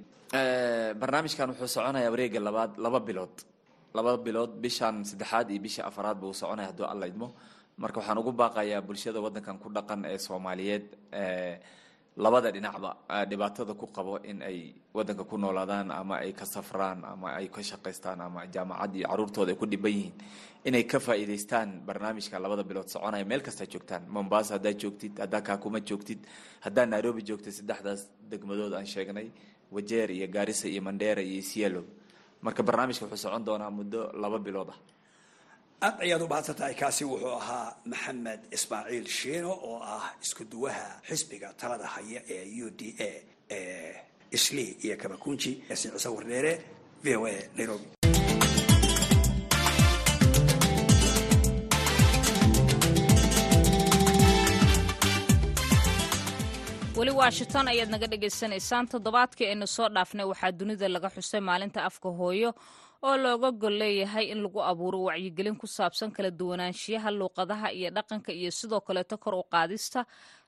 barnaamijkan 1.00 1.48
wuxuu 1.50 1.68
soconayaa 1.76 2.10
wareega 2.14 2.40
labaad 2.40 2.72
laba 2.84 3.00
bilood. 3.00 3.34
Laba 3.94 4.16
bilood 4.16 4.52
bishan 4.62 5.04
saddexaad 5.04 5.50
iyo 5.50 5.60
bisha 5.66 5.82
afaraad 5.90 6.16
buu 6.20 6.32
soconaya 6.32 6.68
hadduu 6.70 6.86
alla 6.92 7.06
idmo. 7.06 7.28
Marka 7.82 8.00
waxaan 8.00 8.18
ugu 8.18 8.32
baaqayaa 8.32 8.80
bulshada 8.86 9.20
wadankan 9.20 9.58
ku 9.62 9.68
dhaqan 9.76 10.04
ee 10.04 10.18
soomaaliyeed 10.18 10.86
labada 12.16 12.50
dhinacba 12.52 12.96
dhibaatada 13.30 13.74
ku 13.74 13.86
qabo 13.86 14.18
in 14.24 14.42
ay 14.42 14.74
wadanka 14.94 15.24
ku 15.24 15.36
noolaadaan 15.38 15.90
ama 15.90 16.16
ay 16.20 16.32
ka 16.32 16.44
safraan 16.44 17.04
ama 17.04 17.32
ay 17.38 17.48
ka 17.48 17.62
shaqaystaan 17.62 18.20
ama 18.20 18.46
jaamacad 18.46 18.94
iyo 18.96 19.08
caruurtooda 19.08 19.52
ay 19.52 19.56
ku 19.58 19.66
dhiban 19.66 19.92
yihiin. 19.92 20.12
Inay 20.64 20.84
ka 20.84 21.00
faa'iidaystaan 21.00 21.80
barnaamijka 21.86 22.38
labada 22.38 22.62
bilood 22.62 22.88
soconaya 22.88 23.24
meel 23.24 23.40
kastaa 23.42 23.66
joogtaan. 23.66 24.02
Mombasa 24.08 24.54
haddaad 24.54 24.76
joogtid 24.78 25.18
haddaa 25.18 25.40
kaakuma 25.40 25.80
joogtid 25.80 26.18
haddaa 26.60 26.86
nairobi 26.86 27.22
joogtid 27.24 27.52
saddexdaas 27.52 28.06
degmadood 28.30 28.74
aan 28.74 28.86
sheegnay 28.86 29.30
wajeer 29.72 30.10
iyo 30.10 30.26
gaarisa 30.28 30.68
iyo 30.68 30.82
mandera 30.82 31.22
iyo 31.22 31.38
isielo 31.40 31.82
marka 32.42 32.62
barnaamijka 32.62 33.04
wuxuu 33.06 33.16
socon 33.24 33.44
doonaa 33.44 33.70
muddo 33.70 34.12
laba 34.12 34.38
bilood 34.38 34.68
ah 34.70 34.78
aad 35.86 35.96
ayaad 36.04 36.22
u 36.24 36.28
mahadsan 36.32 36.56
tahay 36.60 36.74
kaasi 36.82 37.02
wuxuu 37.12 37.34
ahaa 37.42 37.68
maxamed 37.92 38.40
ismaaciil 38.56 39.06
shiino 39.18 39.52
oo 39.70 39.78
ah 39.96 40.06
isku 40.24 40.42
duwaha 40.52 40.86
xisbiga 41.08 41.48
talada 41.60 41.86
haya 41.94 42.20
ee 42.36 42.44
u 42.64 42.66
d 42.78 42.80
a 43.08 43.10
ee 43.58 43.90
isli 44.36 44.66
iyo 44.84 44.94
kamakunji 45.02 45.50
yaasiin 45.68 45.92
ciise 45.94 46.08
wardheere 46.16 46.52
v 47.04 47.06
o 47.18 47.22
a 47.32 47.34
nairobi. 47.58 47.86
Weli 56.98 57.10
washington 57.22 57.66
ayaad 57.72 57.90
naga 57.94 58.06
dhagaysanaysaan 58.12 58.86
toddobaadkii 58.92 59.46
aynu 59.52 59.66
soo 59.76 59.88
dhaafnay 59.96 60.26
waxaa 60.32 60.52
dunida 60.60 60.88
laga 60.94 61.08
xusay 61.16 61.40
maalinta 61.48 61.80
afka 61.88 62.08
hooyo 62.20 62.50
oo 63.06 63.16
looga 63.24 63.50
gol 63.62 63.76
leeyahay 63.82 64.26
in 64.32 64.40
lagu 64.44 64.60
abuuro 64.70 64.98
wacyigelin 65.08 65.56
ku 65.60 65.66
saabsan 65.66 66.10
kala 66.16 66.30
duwanaanshiyaha 66.30 67.10
luuqadaha 67.18 67.68
iyo 67.78 67.90
dhaqanka 67.96 68.30
iyo 68.32 68.50
sidoo 68.58 68.80
kaleeto 68.86 69.16
kor 69.18 69.34
u 69.34 69.44
qaadista 69.52 70.00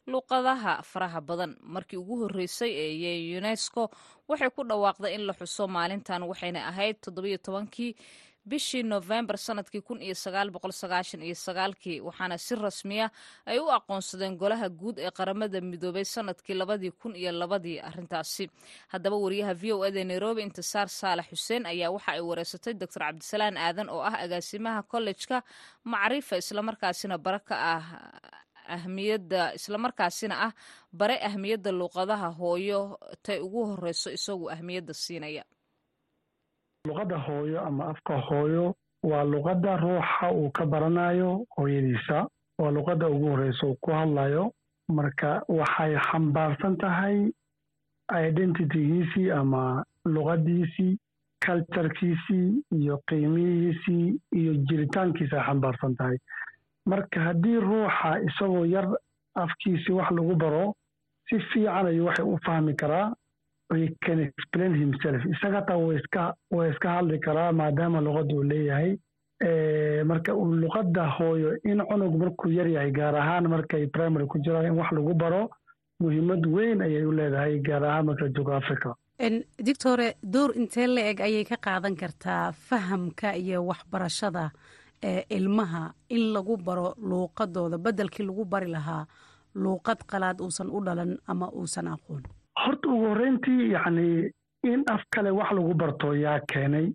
luuqadaha 0.07 0.73
faraha 0.91 1.21
badan. 1.29 1.53
Markii 1.75 1.97
ugu 2.03 2.15
horreysay 2.23 2.71
ee 2.85 3.39
unesco 3.39 3.83
waxay 4.29 4.51
ku 4.57 4.63
dhawaaqday 4.71 5.13
in 5.17 5.23
la 5.29 5.33
xuso 5.41 5.65
maalintan 5.77 6.23
waxayna 6.31 6.61
ahayd 6.71 6.97
toddobiyo 7.05 7.39
tobankii 7.47 7.97
bishii 8.51 8.83
nofembar 8.83 9.37
sannadkii 9.47 9.81
kun 9.89 10.03
iyo 10.07 10.15
sagaal 10.15 10.51
boqol 10.55 10.73
sagaashan 10.83 11.23
iyo 11.23 11.35
sagaalkii 11.35 12.01
waxaana 12.07 12.37
si 12.39 12.55
rasmiya 12.55 13.07
ay 13.47 13.59
u 13.59 13.67
aqoonsadeen 13.79 14.37
golaha 14.43 14.69
guud 14.81 14.99
ee 14.99 15.11
qaramada 15.19 15.61
midoobay 15.61 16.05
sannadkii 16.05 16.55
labadii 16.61 16.91
kun 17.01 17.17
iyo 17.17 17.33
labadii 17.33 17.79
arrintaasi. 17.89 18.45
Haddaba 18.93 19.17
wariyaha 19.25 19.55
v 19.55 19.73
o 19.73 19.85
eda 19.89 20.05
nairobi 20.05 20.43
intisaar 20.43 20.89
saalax 20.89 21.27
xuseen 21.33 21.67
ayaa 21.73 21.91
waxa 21.97 22.13
ay 22.13 22.21
wareysatay 22.21 22.75
doctor 22.75 23.03
cabdisalaan 23.07 23.57
aadan 23.57 23.89
oo 23.89 24.03
ah 24.11 24.15
agaasimaha 24.25 24.83
kollejka 24.93 25.37
macrifa 25.85 26.37
islamarkaasina 26.37 27.17
bara 27.19 27.41
ah 27.51 27.85
ahmiyadda 28.77 29.55
islamarkaasina 29.59 30.35
ah 30.47 30.53
bare 30.93 31.17
ahmiyadda 31.29 31.71
luuqadaha 31.73 32.29
hooyo 32.41 32.81
tay 33.25 33.39
ugu 33.47 33.61
horeyso 33.71 34.09
isagu 34.19 34.45
ahmiyadda 34.55 34.95
siinaya 35.05 35.45
luqadda 36.87 37.19
hooyo 37.19 37.61
ama 37.67 37.87
afka 37.89 38.19
hooyo 38.21 38.75
waa 39.03 39.25
luqadda 39.25 39.77
ruuxa 39.77 40.33
uu 40.33 40.51
ka 40.51 40.67
baranayo 40.67 41.47
hooyadiisa 41.57 42.27
waa 42.59 42.71
luqadda 42.71 43.09
ugu 43.09 43.29
horreysa 43.31 43.67
uu 43.67 43.77
ku 43.81 43.91
hadlayo. 43.91 44.53
Marka 44.89 45.43
waxay 45.49 45.97
xambaarsan 45.97 46.77
tahay 46.77 47.31
identitygiisii 48.29 49.31
ama 49.31 49.85
luqaddiisii 50.05 50.99
culturekiisii 51.47 52.63
iyo 52.73 53.01
qiimihiisii 53.09 54.21
iyo 54.33 54.53
jiritaankiisa 54.69 55.37
ay 55.41 55.45
xambaarsan 55.47 55.97
tahay. 55.97 56.17
Marka 56.87 57.21
haddii 57.21 57.61
ruuxa 57.61 58.21
isagoo 58.29 58.65
yar 58.67 58.89
afkiisii 59.35 59.93
wax 59.93 60.11
lagu 60.11 60.35
baro 60.37 60.75
si 61.29 61.39
fiican 61.41 61.87
ayuu 61.87 62.07
waxay 62.07 62.25
u 62.27 62.39
fahmi 62.45 62.75
karaa 62.77 63.13
can 64.07 64.19
explain 64.29 64.73
himself 64.83 65.21
isaga 65.35 65.61
taa 65.69 65.79
waa 66.57 66.67
iska 66.73 66.89
hadli 66.97 67.19
karaa 67.27 67.53
maadaama 67.61 68.01
luqadda 68.07 68.35
uu 68.39 68.43
leeyahay 68.53 68.91
marka 70.11 70.33
luqadda 70.63 71.05
hooyo 71.19 71.51
in 71.71 71.79
cunug 71.91 72.15
markuu 72.23 72.51
yar 72.59 72.69
yahay 72.75 72.91
gaar 72.99 73.15
ahaan 73.23 73.49
markay 73.55 73.87
primary 73.97 74.27
ku 74.27 74.39
jiraan 74.45 74.67
in 74.71 74.77
wax 74.81 74.91
lagu 74.99 75.15
baro 75.23 75.43
muhiimad 76.01 76.47
weyn 76.57 76.81
ayay 76.87 77.05
u 77.11 77.13
leedahay 77.19 77.59
gaar 77.69 77.85
ahaan 77.85 78.07
marka 78.07 78.29
joogo 78.37 78.53
africa. 78.61 78.91
Dictore 79.67 80.07
door 80.35 80.51
intee 80.61 80.87
la 80.95 81.01
eg 81.11 81.21
ayay 81.27 81.45
ka 81.51 81.57
qaadan 81.67 81.97
kartaa 82.03 82.53
fahamka 82.69 83.29
iyo 83.43 83.59
waxbarashada 83.71 84.51
ilmaha 85.37 85.93
in 86.09 86.33
lagu 86.35 86.57
baro 86.57 86.95
luuqadooda 87.11 87.79
beddelkii 87.85 88.27
lagu 88.27 88.45
bari 88.45 88.69
lahaa 88.77 89.05
luuqad 89.63 90.01
qalaad 90.11 90.41
uusan 90.41 90.69
u 90.77 90.81
dhalan 90.87 91.13
ama 91.33 91.47
uusan 91.61 91.87
aqoon 91.95 92.23
horta 92.63 92.89
ugu 92.89 93.07
horreyntii 93.11 93.71
yacni 93.75 94.31
in 94.73 94.83
af 94.95 95.03
kale 95.15 95.31
wax 95.39 95.51
lagu 95.53 95.75
barto 95.75 96.15
yaa 96.25 96.41
keenay 96.53 96.87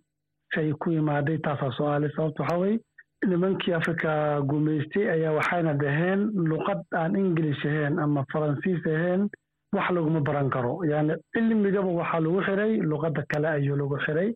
say 0.54 0.72
ku 0.82 0.92
imaaday 0.92 1.38
taasaa 1.46 1.72
su'aale 1.78 2.10
sababta 2.16 2.44
waxaa 2.44 2.58
weye 2.64 2.80
nimankii 3.28 3.74
afrika 3.80 4.42
gumaystay 4.50 5.06
ayaa 5.16 5.32
waxayna 5.38 5.74
dhaheen 5.82 6.22
luqad 6.52 6.82
aan 7.02 7.16
ingilish 7.16 7.66
ahayn 7.66 8.00
ama 8.00 8.24
faransiis 8.34 8.86
ahayn 8.88 9.30
wax 9.76 9.88
laguma 9.96 10.20
baran 10.28 10.50
karo. 10.50 10.74
Yani 10.92 11.14
cilmigaba 11.34 11.92
waxaa 12.00 12.20
lagu 12.26 12.42
xiray 12.48 12.74
luqadda 12.92 13.24
kale 13.32 13.48
ayuu 13.48 13.76
lagu 13.82 13.98
xiray 14.06 14.30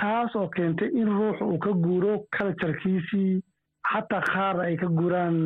taas 0.00 0.36
oo 0.36 0.48
keentay 0.54 0.88
in 1.00 1.08
ruuxu 1.18 1.44
uu 1.44 1.58
ka 1.58 1.72
guuro 1.84 2.12
culturekiisii 2.36 3.40
xataa 3.90 4.22
qaar 4.32 4.56
ay 4.66 4.76
ka 4.76 4.86
guuraan 4.98 5.36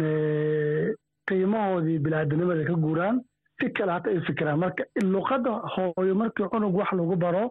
qiimahoodii 1.29 1.99
bilaadanimada 2.05 2.65
ka 2.69 2.75
guuraan 2.85 3.17
si 3.61 3.71
kale 3.71 3.93
hata 3.93 4.11
ay 4.11 4.21
fikiraan 4.27 4.59
marka 4.59 4.85
luqadda 5.03 5.51
hooyo 5.75 6.15
markii 6.15 6.49
cunug 6.53 6.75
wax 6.77 6.93
lagu 6.93 7.17
baro 7.17 7.51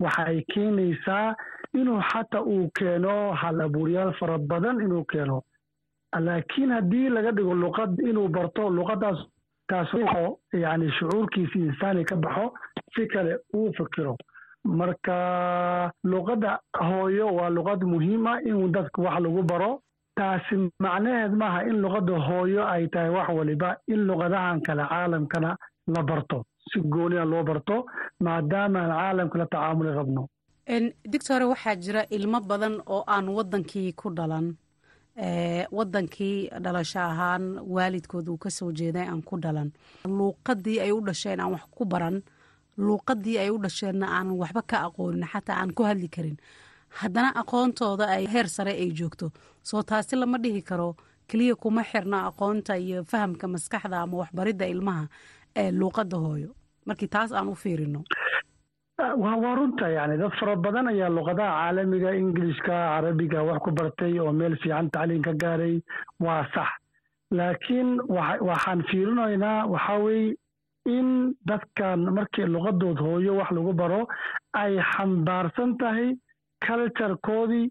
waxay 0.00 0.42
keenaysaa 0.52 1.34
inuu 1.74 2.00
xataa 2.10 2.42
uu 2.42 2.70
keeno 2.78 3.32
hal 3.32 3.60
abuuryaal 3.60 4.12
fara 4.18 4.38
badan 4.38 4.80
inuu 4.80 5.04
keeno. 5.04 5.42
Laakiin 6.18 6.70
haddii 6.72 7.08
laga 7.08 7.32
dhigo 7.32 7.54
luqad 7.54 7.98
inuu 8.00 8.28
barto 8.28 8.70
luqaddaas 8.70 9.18
taas 9.68 9.88
yani 10.52 10.90
shucuurkiisi 10.98 11.58
insaani 11.58 12.04
ka 12.04 12.16
baxo 12.16 12.52
si 12.94 13.06
kale 13.06 13.38
uu 13.54 13.72
fikiro. 13.76 14.16
Marka 14.64 15.92
luqadda 16.04 16.58
hooyo 16.80 17.26
waa 17.34 17.50
luqad 17.50 17.82
muhiima 17.84 18.40
in 18.42 18.72
dadka 18.72 19.02
wax 19.02 19.20
lagu 19.20 19.42
baro 19.42 19.82
taasi 20.18 20.54
macnaheed 20.84 21.32
maaha 21.40 21.60
in 21.70 21.76
luqadda 21.84 22.14
hooyo 22.28 22.62
ay 22.74 22.84
tahay 22.92 23.10
wax 23.16 23.28
waliba 23.38 23.68
in 23.92 24.00
luqadahan 24.08 24.58
kale 24.66 24.84
caalamkana 24.92 25.50
la 25.94 26.02
barto 26.08 26.38
si 26.70 26.78
gooniya 26.92 27.24
loo 27.32 27.42
barto 27.48 27.76
maadaama 28.24 28.78
aan 28.80 28.90
caalamka 28.98 29.36
la 29.38 29.46
tacaamuli 29.52 29.90
rabno. 29.98 30.22
Doctore 31.12 31.44
waxaa 31.52 31.76
jira 31.84 32.02
ilmo 32.16 32.40
badan 32.50 32.74
oo 32.94 33.02
aan 33.14 33.26
waddankii 33.36 33.92
ku 34.00 34.10
dhalan. 34.18 34.46
Waddankii 35.72 36.48
dhalasho 36.64 37.00
ahaan 37.00 37.44
waalidkood 37.74 38.28
uu 38.28 38.36
ka 38.38 38.50
soo 38.50 38.72
jeeday 38.72 39.06
aan 39.08 39.22
ku 39.22 39.36
dhalan. 39.40 39.72
Luuqadii 40.04 40.80
ay 40.80 40.92
u 40.92 41.00
dhasheen 41.00 41.40
aan 41.40 41.52
wax 41.52 41.64
ku 41.76 41.84
baran. 41.84 42.22
Luuqadii 42.78 43.38
ay 43.38 43.50
u 43.50 43.58
dhasheenna 43.58 44.06
aan 44.18 44.30
waxba 44.40 44.62
ka 44.62 44.76
aqoonin 44.86 45.24
xataa 45.32 45.56
aan 45.62 45.72
ku 45.74 45.82
hadli 45.88 46.08
karin 46.08 46.36
haddana 47.00 47.30
aqoontooda 47.40 48.06
ay 48.08 48.26
heer 48.26 48.48
sare 48.48 48.72
ay 48.72 48.90
joogto 48.92 49.30
soo 49.62 49.82
taasi 49.82 50.16
lama 50.16 50.38
dhihi 50.38 50.62
karo. 50.62 50.96
Keliya 51.28 51.54
kuma 51.56 51.82
xirna 51.84 52.26
aqoonta 52.30 52.76
iyo 52.78 53.04
fahamka 53.04 53.46
maskaxda 53.48 54.00
ama 54.02 54.16
waxbaridda 54.24 54.66
ilmaha 54.66 55.04
ee 55.56 55.70
luuqadda 55.72 56.16
hooyo. 56.16 56.50
Markii 56.86 57.08
taas 57.08 57.32
aan 57.32 57.48
u 57.48 57.54
fiirino. 57.54 58.00
Waa 58.98 59.54
runta 59.54 59.88
yani 59.88 60.16
dad 60.18 60.32
fara 60.40 60.56
badan 60.56 60.88
ayaa 60.88 61.08
luqadaha 61.12 61.52
caalamiga 61.60 62.14
ingilishka 62.16 62.72
carabiga 62.72 63.42
wax 63.44 63.58
ku 63.64 63.70
bartay 63.70 64.18
oo 64.18 64.32
meel 64.32 64.56
fiican 64.62 64.90
tacliin 64.90 65.22
ka 65.22 65.32
gaaray. 65.42 65.82
Waa 66.20 66.46
sax. 66.54 66.68
Laakiin 67.30 68.00
waxaan 68.48 68.82
fiirinaynaa 68.90 69.66
waxaa 69.68 69.98
weye 70.04 70.34
in 70.86 71.34
dadkan 71.46 72.00
markii 72.16 72.46
luqadood 72.48 72.98
hooyo 73.04 73.36
wax 73.36 73.50
lagu 73.52 73.72
baro 73.72 74.06
ay 74.52 74.80
xambaarsan 74.92 75.76
tahay 75.78 76.16
culturekoodii 76.66 77.70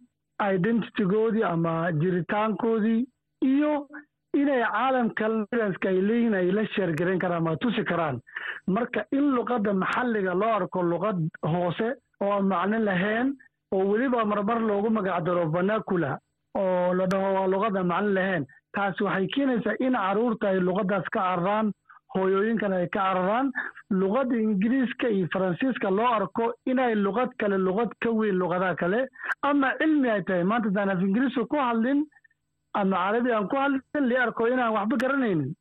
identitygoodii 0.54 1.44
ama 1.44 1.92
jiritaankoodii 2.02 3.06
iyo 3.42 3.88
inay 4.34 4.62
caalamka 4.64 5.28
lidanska 5.30 5.90
ay 5.90 6.02
leeyihiin 6.08 6.34
ay 6.40 6.52
la 6.52 6.66
sheergarayn 6.74 7.20
karaan 7.20 7.42
ama 7.48 7.56
tusi 7.58 7.84
karaan. 7.84 8.20
Marka 8.68 9.06
in 9.12 9.32
luqadda 9.36 9.74
maxalliga 9.74 10.34
loo 10.34 10.54
arko 10.60 10.82
luqad 10.84 11.18
hoose 11.54 11.88
oo 12.22 12.32
aan 12.32 12.46
macno 12.52 12.78
lahayn 12.80 13.34
oo 13.74 13.84
weliba 13.92 14.26
marmar 14.26 14.60
loogu 14.62 14.90
magacdaro 14.90 15.50
vanacula 15.56 16.18
oo 16.58 16.94
la 16.94 17.06
dhaho 17.08 17.34
waa 17.38 17.48
luqadda 17.54 17.84
macno 17.84 18.10
lahayn 18.18 18.46
taasi 18.74 19.04
waxay 19.04 19.28
keenaysaa 19.34 19.76
in 19.80 19.94
carruurta 19.94 20.50
ay 20.50 20.60
luqaddaas 20.60 21.08
ka 21.14 21.20
cararaan 21.20 21.72
hooyooyinkan 22.20 22.74
ay 22.74 22.88
ka 22.90 23.00
cararaan 23.00 23.52
luqadda 24.00 24.36
ingiriiska 24.46 25.08
iyo 25.10 25.28
faransiiska 25.34 25.90
loo 25.98 26.08
arko 26.18 26.54
inay 26.72 26.96
luqad 26.96 27.32
kale 27.40 27.58
luqad 27.68 27.92
ka 28.04 28.10
weyn 28.20 28.36
luqadaha 28.42 28.76
kale. 28.82 29.00
Ama 29.50 29.68
cilmi 29.80 30.10
ay 30.10 30.22
tahay 30.28 30.44
maanta 30.44 30.70
daan 30.76 30.90
af 30.90 31.02
ingiriiska 31.02 31.46
ku 31.52 31.56
hadlin 31.68 32.00
ama 32.74 32.96
carabi 33.04 33.32
aan 33.32 33.48
ku 33.52 33.56
hadlin 33.56 34.06
li 34.10 34.16
arko 34.26 34.48
inaan 34.48 34.74
waxba 34.76 34.96
garanaynin. 35.04 35.54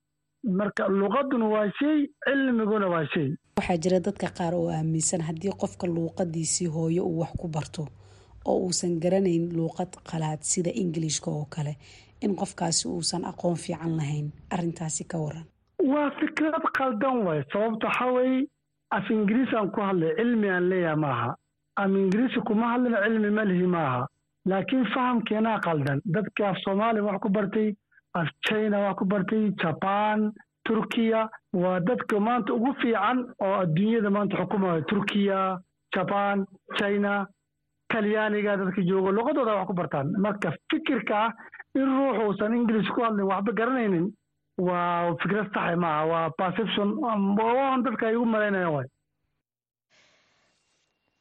Marka 0.59 0.89
luqaduna 0.89 1.47
waa 1.55 1.67
shay 1.79 1.99
cilmiguna 2.27 2.87
waa 2.95 3.05
shay. 3.15 3.29
Waxaa 3.59 3.77
jira 3.83 3.99
dadka 4.01 4.29
qaar 4.39 4.55
oo 4.55 4.69
aaminsan 4.71 5.21
haddii 5.29 5.53
qofka 5.63 5.87
luuqadiisii 5.87 6.67
hooyo 6.75 7.03
uu 7.07 7.19
wax 7.21 7.33
ku 7.41 7.49
barto 7.49 7.83
oo 8.45 8.59
uusan 8.67 9.01
garanayn 9.03 9.45
luuqad 9.57 9.91
qalaad 10.11 10.41
sida 10.51 10.71
ingilishka 10.83 11.31
oo 11.31 11.47
kale 11.55 11.73
in 12.25 12.37
qofkaasi 12.41 12.89
uusan 12.89 13.25
aqoon 13.31 13.57
fiican 13.57 13.97
lahayn. 13.99 14.29
Arintaasi 14.55 15.05
ka 15.11 15.19
waran 15.19 15.45
waa 15.97 16.11
fikrad 16.21 16.65
qaldan 16.79 17.17
waay 17.27 17.43
sababta 17.53 17.87
waxaa 17.89 18.13
weye 18.17 18.47
af 18.97 19.11
ingiriis 19.11 19.53
aan 19.55 19.71
ku 19.75 19.81
hadlay 19.81 20.13
cilmi 20.19 20.49
aan 20.51 20.69
leeyaha 20.71 20.97
maaha. 21.05 21.31
Ama 21.81 21.99
ingiriisi 21.99 22.41
kuma 22.49 22.67
hadlina 22.73 23.03
cilmi 23.05 23.31
malihi 23.39 23.67
maaha. 23.77 24.07
Laakiin 24.51 24.85
fahamkeenaa 24.95 25.59
qaldan. 25.67 25.99
Dadkii 26.15 26.45
af 26.47 26.57
soomaaliya 26.65 27.03
wax 27.09 27.19
ku 27.23 27.29
bartay 27.37 27.69
af 28.15 28.29
china 28.47 28.79
wax 28.85 28.97
ku 28.99 29.05
bartay 29.05 29.51
jaban 29.63 30.33
turkiya 30.67 31.29
waa 31.63 31.81
dadka 31.89 32.21
maanta 32.21 32.55
ugu 32.55 32.73
fiican 32.81 33.19
oo 33.45 33.55
adduunyada 33.63 34.11
maanta 34.11 34.37
xukumayo 34.41 34.81
turkiya 34.91 35.59
jaban 35.95 36.47
china 36.79 37.27
talyaaniga 37.91 38.57
dadka 38.57 38.83
joogo 38.89 39.11
luqadooda 39.13 39.55
wax 39.59 39.67
ku 39.67 39.75
bartaan. 39.75 40.07
Marka 40.19 40.53
fikirka 40.71 41.17
ah 41.25 41.33
in 41.75 41.87
ruuxuusan 41.99 42.55
ingilish 42.57 42.91
ku 42.95 43.03
hadlin 43.05 43.27
waxba 43.31 43.53
garanaynin 43.59 44.07
waa 44.59 45.15
fikrad 45.21 45.49
saxa 45.55 45.77
maaha. 45.77 46.03
Waa 46.13 46.31
perception 46.39 46.89
waan 47.03 47.83
dadka 47.85 48.07
ay 48.09 48.17
ugu 48.17 48.27
malaynayaan 48.35 48.73
waay. 48.77 48.89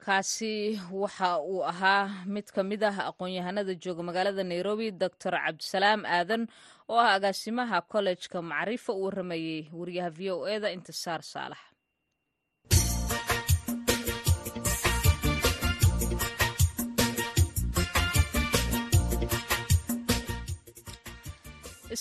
Kaasi 0.05 0.77
waxa 0.91 1.41
uu 1.41 1.63
ahaa 1.65 2.09
mid 2.29 2.45
ka 2.53 2.61
mid 2.63 2.83
ah 2.83 3.09
aqoon-yahanada 3.09 3.73
jooga 3.83 4.03
magaalada 4.05 4.43
nairobi 4.45 4.91
doctor 4.91 5.33
cabdisalaam 5.33 6.05
aadan 6.05 6.45
oo 6.89 6.99
ah 7.05 7.13
agaasimaha 7.17 7.81
kollejka 7.91 8.37
macrifa 8.41 8.93
uu 8.93 9.05
waramayey 9.09 9.65
wariyaha 9.73 10.09
v 10.17 10.19
o 10.31 10.45
e 10.47 10.59
da 10.63 10.69
intisaar 10.77 11.21
saalax 11.25 11.57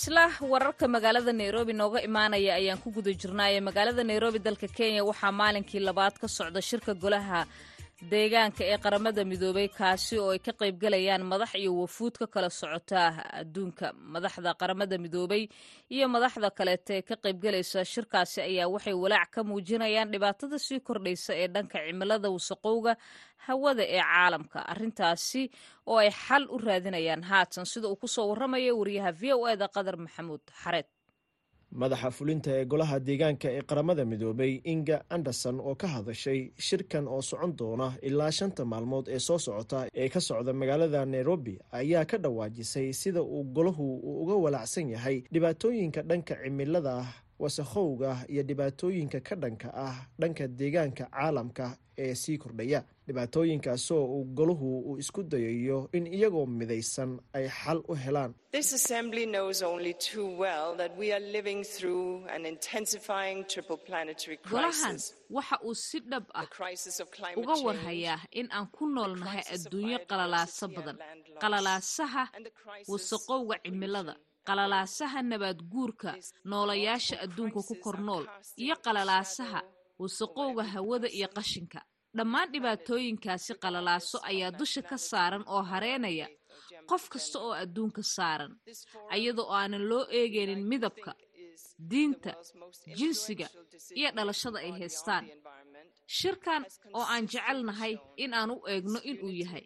isla 0.05 0.29
wararka 0.53 0.87
magaalada 0.89 1.33
nairobi 1.33 1.73
nooga 1.73 2.03
imaanaya 2.09 2.55
ayaan 2.61 2.79
ku 2.83 2.91
guda 2.93 3.13
jirnaaye 3.13 3.61
magaalada 3.61 4.05
nairobi 4.05 4.39
dalka 4.39 4.69
kenya. 4.69 5.05
Waxaa 5.05 5.33
maalinkii 5.33 5.81
labaad 5.81 6.19
ka 6.21 6.29
socda 6.29 6.61
shirka 6.61 6.93
golaha 6.95 7.47
deegaanka 8.03 8.65
ee 8.67 8.79
qaramada 8.85 9.23
midoobay 9.25 9.69
kaasi 9.69 10.19
oo 10.19 10.31
ay 10.35 10.39
ka 10.39 10.53
qaybgalayaan 10.53 11.23
madax 11.23 11.55
iyo 11.55 11.71
wafuud 11.81 12.15
ka 12.19 12.27
kala 12.27 12.51
socota 12.51 13.23
adduunka. 13.41 13.93
Madaxda 13.95 14.55
qaramada 14.61 14.99
midoobay 14.99 15.49
iyo 15.95 16.07
madaxda 16.09 16.51
kaleeta 16.51 16.93
ee 16.99 17.03
ka 17.03 17.15
qaybgalaysa 17.17 17.85
shirkaasi 17.85 18.41
ayaa 18.43 18.69
waxay 18.75 18.93
walaac 18.95 19.31
ka 19.35 19.41
muujinayaan 19.45 20.11
dhibaatada 20.13 20.59
sii 20.59 20.81
kordhaysa 20.81 21.33
ee 21.39 21.49
dhanka 21.55 21.79
cimilada 21.87 22.29
wasaqowga 22.35 22.93
hawada 23.47 23.85
ee 23.87 24.03
caalamka. 24.03 24.59
Arrintaasi 24.73 25.43
oo 25.87 25.97
ay 26.03 26.11
xal 26.11 26.45
u 26.51 26.59
raadinayaan 26.59 27.23
haatan 27.23 27.65
sida 27.67 27.89
uu 27.89 27.97
ku 27.97 28.09
soo 28.09 28.27
warramaya 28.31 28.75
wariyaha 28.75 29.13
v 29.21 29.33
o 29.39 29.47
e 29.49 29.57
da 29.57 29.69
qadar 29.69 29.97
maxamuud 29.97 30.43
xareed 30.63 30.87
madaxa 31.81 32.11
fulinta 32.16 32.50
ee 32.59 32.64
golaha 32.73 32.97
deegaanka 33.07 33.49
ee 33.57 33.62
qaramada 33.71 34.04
midoobay 34.11 34.52
inga 34.73 34.97
anderson 35.16 35.57
oo 35.69 35.75
ka 35.83 35.87
hadashay 35.95 36.40
shirkan 36.66 37.04
oo 37.14 37.23
socon 37.31 37.52
doona 37.59 37.88
ilaa 38.09 38.31
shanta 38.38 38.62
maalmood 38.73 39.07
ee 39.09 39.19
soo 39.26 39.38
socota 39.47 39.81
ee 40.02 40.09
ka 40.14 40.21
socda 40.28 40.52
magaalada 40.61 41.00
nairobi 41.14 41.54
ayaa 41.81 42.04
ka 42.11 42.16
dhawaajisay 42.25 42.88
sida 43.00 43.23
uu 43.23 43.45
golahu 43.57 43.87
uu 44.09 44.23
uga 44.23 44.35
walacsan 44.45 44.88
yahay 44.95 45.19
dhibaatooyinka 45.35 46.00
dhanka 46.11 46.35
cimilada 46.45 46.95
wasakhowga 47.38 48.25
iyo 48.29 48.43
dhibaatooyinka 48.43 49.21
ka 49.21 49.35
dhanka 49.37 49.69
ah 49.75 49.97
dhanka 50.21 50.49
deegaanka 50.49 51.05
caalamka 51.11 51.76
ee 51.99 52.14
sii 52.14 52.38
kordhaya. 52.38 52.81
Dhibaatooyinkaasoo 53.07 54.05
uu 54.17 54.25
golahu 54.25 54.69
uu 54.91 54.99
isku 54.99 55.23
dayayo 55.23 55.88
in 55.93 56.07
iyagoo 56.07 56.47
midaysan 56.47 57.21
ay 57.33 57.47
xal 57.49 57.79
u 57.88 57.95
helaan. 57.95 58.35
Golahan 64.50 64.99
waxa 65.31 65.57
uu 65.64 65.75
si 65.75 66.00
dhab 66.00 66.25
ah 66.35 66.47
uga 67.37 67.55
warhayaa 67.67 68.21
in 68.33 68.49
aan 68.53 68.67
ku 68.76 68.87
noolnahay 68.87 69.43
adduunyo 69.55 69.99
qalalaaso 70.11 70.69
badan. 70.69 70.97
qalalaasaha 71.43 72.23
wasaqowga 72.88 73.57
cimilada 73.64 74.14
qalalaasaha 74.49 75.19
nabaad 75.31 75.59
guurka 75.73 76.11
noolayaasha 76.51 77.17
adduunka 77.25 77.61
ku 77.69 77.75
kor 77.85 77.99
nool 78.09 78.25
iyo 78.65 78.77
qalalaasaha 78.85 79.61
wasaqowga 80.03 80.65
hawada 80.75 81.09
iyo 81.19 81.29
qashinka. 81.37 81.81
Dhammaan 82.17 82.49
dhibaatooyinkaasi 82.53 83.53
qalalaaso 83.63 84.19
ayaa 84.31 84.51
dusha 84.59 84.83
ka 84.91 84.97
saaran 85.11 85.45
oo 85.55 85.63
hareenaya 85.71 86.27
qof 86.91 87.05
kasta 87.13 87.39
oo 87.47 87.53
adduunka 87.63 88.03
saaran 88.17 88.53
ayadoo 89.15 89.49
aanan 89.59 89.85
loo 89.91 90.05
eegaynin 90.19 90.63
midabka 90.71 91.13
diinta 91.91 92.33
jinsiga 92.99 93.47
iyo 93.99 94.09
dhalashada 94.17 94.59
ay 94.67 94.71
haystaan. 94.79 95.25
shirkan 96.19 96.63
oo 96.99 97.05
aan 97.13 97.25
jecelnahay 97.33 97.95
in 98.23 98.35
aan 98.39 98.51
u 98.51 98.57
eegno 98.73 98.99
inuu 99.11 99.33
yahay 99.43 99.65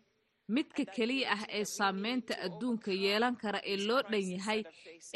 midka 0.54 0.84
keliya 0.94 1.30
ah 1.36 1.42
ee 1.58 1.64
saameynta 1.64 2.34
adduunka 2.46 2.90
yeelan 3.04 3.36
kara 3.42 3.60
ee 3.72 3.76
loo 3.88 4.02
dhan 4.10 4.24
yahay 4.34 4.60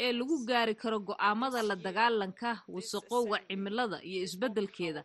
ee 0.03 0.11
lagu 0.17 0.35
gaari 0.49 0.75
karo 0.81 0.99
go'aamada 1.07 1.59
la 1.69 1.75
dagaalanka 1.85 2.49
wasaqowga 2.75 3.37
cimilada 3.49 3.97
iyo 4.09 4.19
isbeddelkeeda 4.27 5.01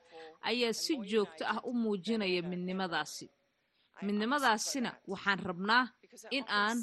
ayaa 0.50 0.72
si 0.82 0.92
joogto 1.10 1.44
ah 1.52 1.58
u 1.68 1.72
muujinaya 1.82 2.42
midnimadaasi. 2.50 3.26
Midnimadaasina 4.06 4.90
waxaan 5.12 5.40
rabnaa 5.48 5.84
in 6.30 6.44
aan 6.60 6.78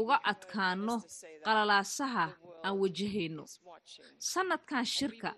uga 0.00 0.16
adkaanno 0.30 0.96
qalalaasaha 1.44 2.24
aan 2.66 2.74
wajahayno. 2.82 3.44
Sannadkan 4.32 4.84
shirka 4.96 5.30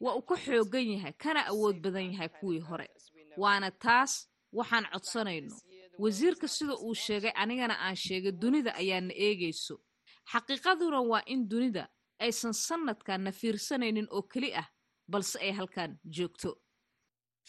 waa 0.00 0.14
uu 0.18 0.22
ka 0.28 0.36
xooggan 0.44 0.86
yahay 0.94 1.12
kana 1.22 1.40
awood 1.52 1.76
badan 1.84 2.06
yahay 2.12 2.28
kuwii 2.38 2.60
hore 2.68 2.86
waana 3.42 3.70
taas 3.70 4.12
waxaan 4.58 4.84
codsanayno 4.92 5.54
wasiirka 5.98 6.48
sida 6.48 6.74
uu 6.76 6.94
sheegay 6.94 7.32
anigana 7.34 7.74
aan 7.80 7.96
sheegay 7.96 8.32
dunida 8.32 8.70
ayaana 8.74 9.12
eegayso. 9.14 9.74
Xaqiiqaduna 10.32 11.00
waa 11.10 11.22
in 11.26 11.48
dunida 11.48 11.88
aysan 12.18 12.52
sannadkan 12.52 13.20
na 13.24 13.32
fiirsanaynin 13.32 14.06
oo 14.10 14.22
keli 14.22 14.54
ah 14.54 14.68
balse 15.08 15.36
ay 15.40 15.52
halkan 15.52 15.98
joogto 16.16 16.50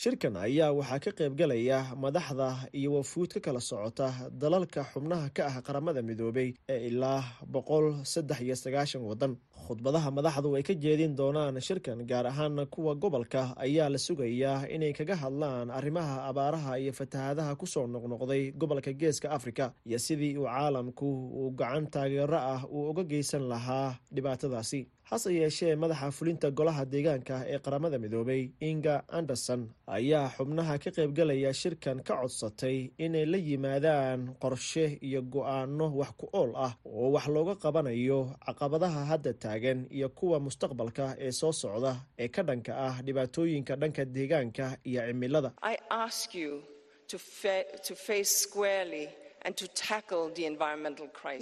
shirkan 0.02 0.36
ayaa 0.38 0.70
waxaa 0.78 1.00
ka 1.06 1.12
qaybgalaya 1.20 1.80
madaxda 2.04 2.70
iyo 2.80 2.90
wafuud 3.02 3.34
ka 3.34 3.40
kala 3.42 3.58
socota 3.60 4.14
dalalka 4.30 4.86
xubnaha 4.94 5.34
ka 5.34 5.44
ah 5.50 5.58
qaramada 5.66 6.02
midoobay 6.06 6.54
ee 6.70 6.88
ilaa 6.90 7.24
boqol 7.54 8.06
saddex 8.06 8.40
iyo 8.46 8.56
sagaashan 8.56 9.02
waddan. 9.10 9.34
Khudbadaha 9.68 10.10
madaxdu 10.18 10.54
ay 10.58 10.64
ka 10.64 10.74
jeedin 10.84 11.16
doonaan 11.18 11.58
shirkan 11.68 12.06
gaar 12.06 12.26
ahaan 12.30 12.62
kuwa 12.74 12.94
gobolka 12.96 13.42
ayaa 13.58 13.90
la 13.90 13.98
sugayaa 13.98 14.70
inay 14.76 14.94
kaga 14.94 15.16
hadlaan 15.24 15.74
arrimaha 15.74 16.30
abaaraha 16.30 16.78
iyo 16.80 16.94
fatahaadaha 16.94 17.58
ku 17.58 17.66
soo 17.66 17.88
noqnoqday 17.90 18.54
gobolka 18.54 18.94
geeska 18.94 19.28
afrika 19.38 19.74
iyo 19.90 19.98
sidii 20.00 20.38
uu 20.38 20.46
caalamku 20.46 21.08
uu 21.42 21.50
gacan 21.60 21.90
taageero 21.90 22.38
ah 22.54 22.62
uu 22.70 22.90
uga 22.94 23.04
geysan 23.04 23.44
lahaa 23.50 23.98
dhibaatadaasi 24.16 24.82
hase 25.10 25.30
yeeshee 25.40 25.76
madaxa 25.82 26.08
fulinta 26.18 26.48
golaha 26.58 26.84
deegaanka 26.94 27.36
ee 27.54 27.60
qaramada 27.66 27.98
midoobay 28.04 28.42
inga 28.70 28.96
anderson 29.18 29.62
ayaa 29.98 30.28
xubnaha 30.38 30.76
ka 30.84 30.90
qaybgalaya 30.98 31.52
shirkan 31.62 31.98
ka 32.08 32.14
codsatay 32.22 32.78
inay 33.06 33.26
la 33.34 33.38
yimaadaan 33.50 34.22
qorshe 34.44 34.86
iyo 35.08 35.22
go'aano 35.34 35.86
wax 36.00 36.12
ku 36.20 36.26
ool 36.40 36.52
ah 36.66 36.74
oo 36.86 37.08
wax 37.16 37.26
looga 37.36 37.56
qabanayo 37.64 38.20
caqabadaha 38.46 39.02
hadda 39.12 39.32
taagan 39.44 39.80
iyo 39.98 40.08
kuwa 40.18 40.38
mustaqbalka 40.46 41.06
ee 41.26 41.32
soo 41.40 41.54
socda 41.62 41.94
ee 42.24 42.28
ka 42.36 42.42
dhanka 42.50 42.72
ah 42.88 42.96
dhibaatooyinka 43.06 43.74
dhanka 43.82 44.04
deegaanka 44.16 44.66
iyo 44.90 45.02
cimilada 45.08 45.50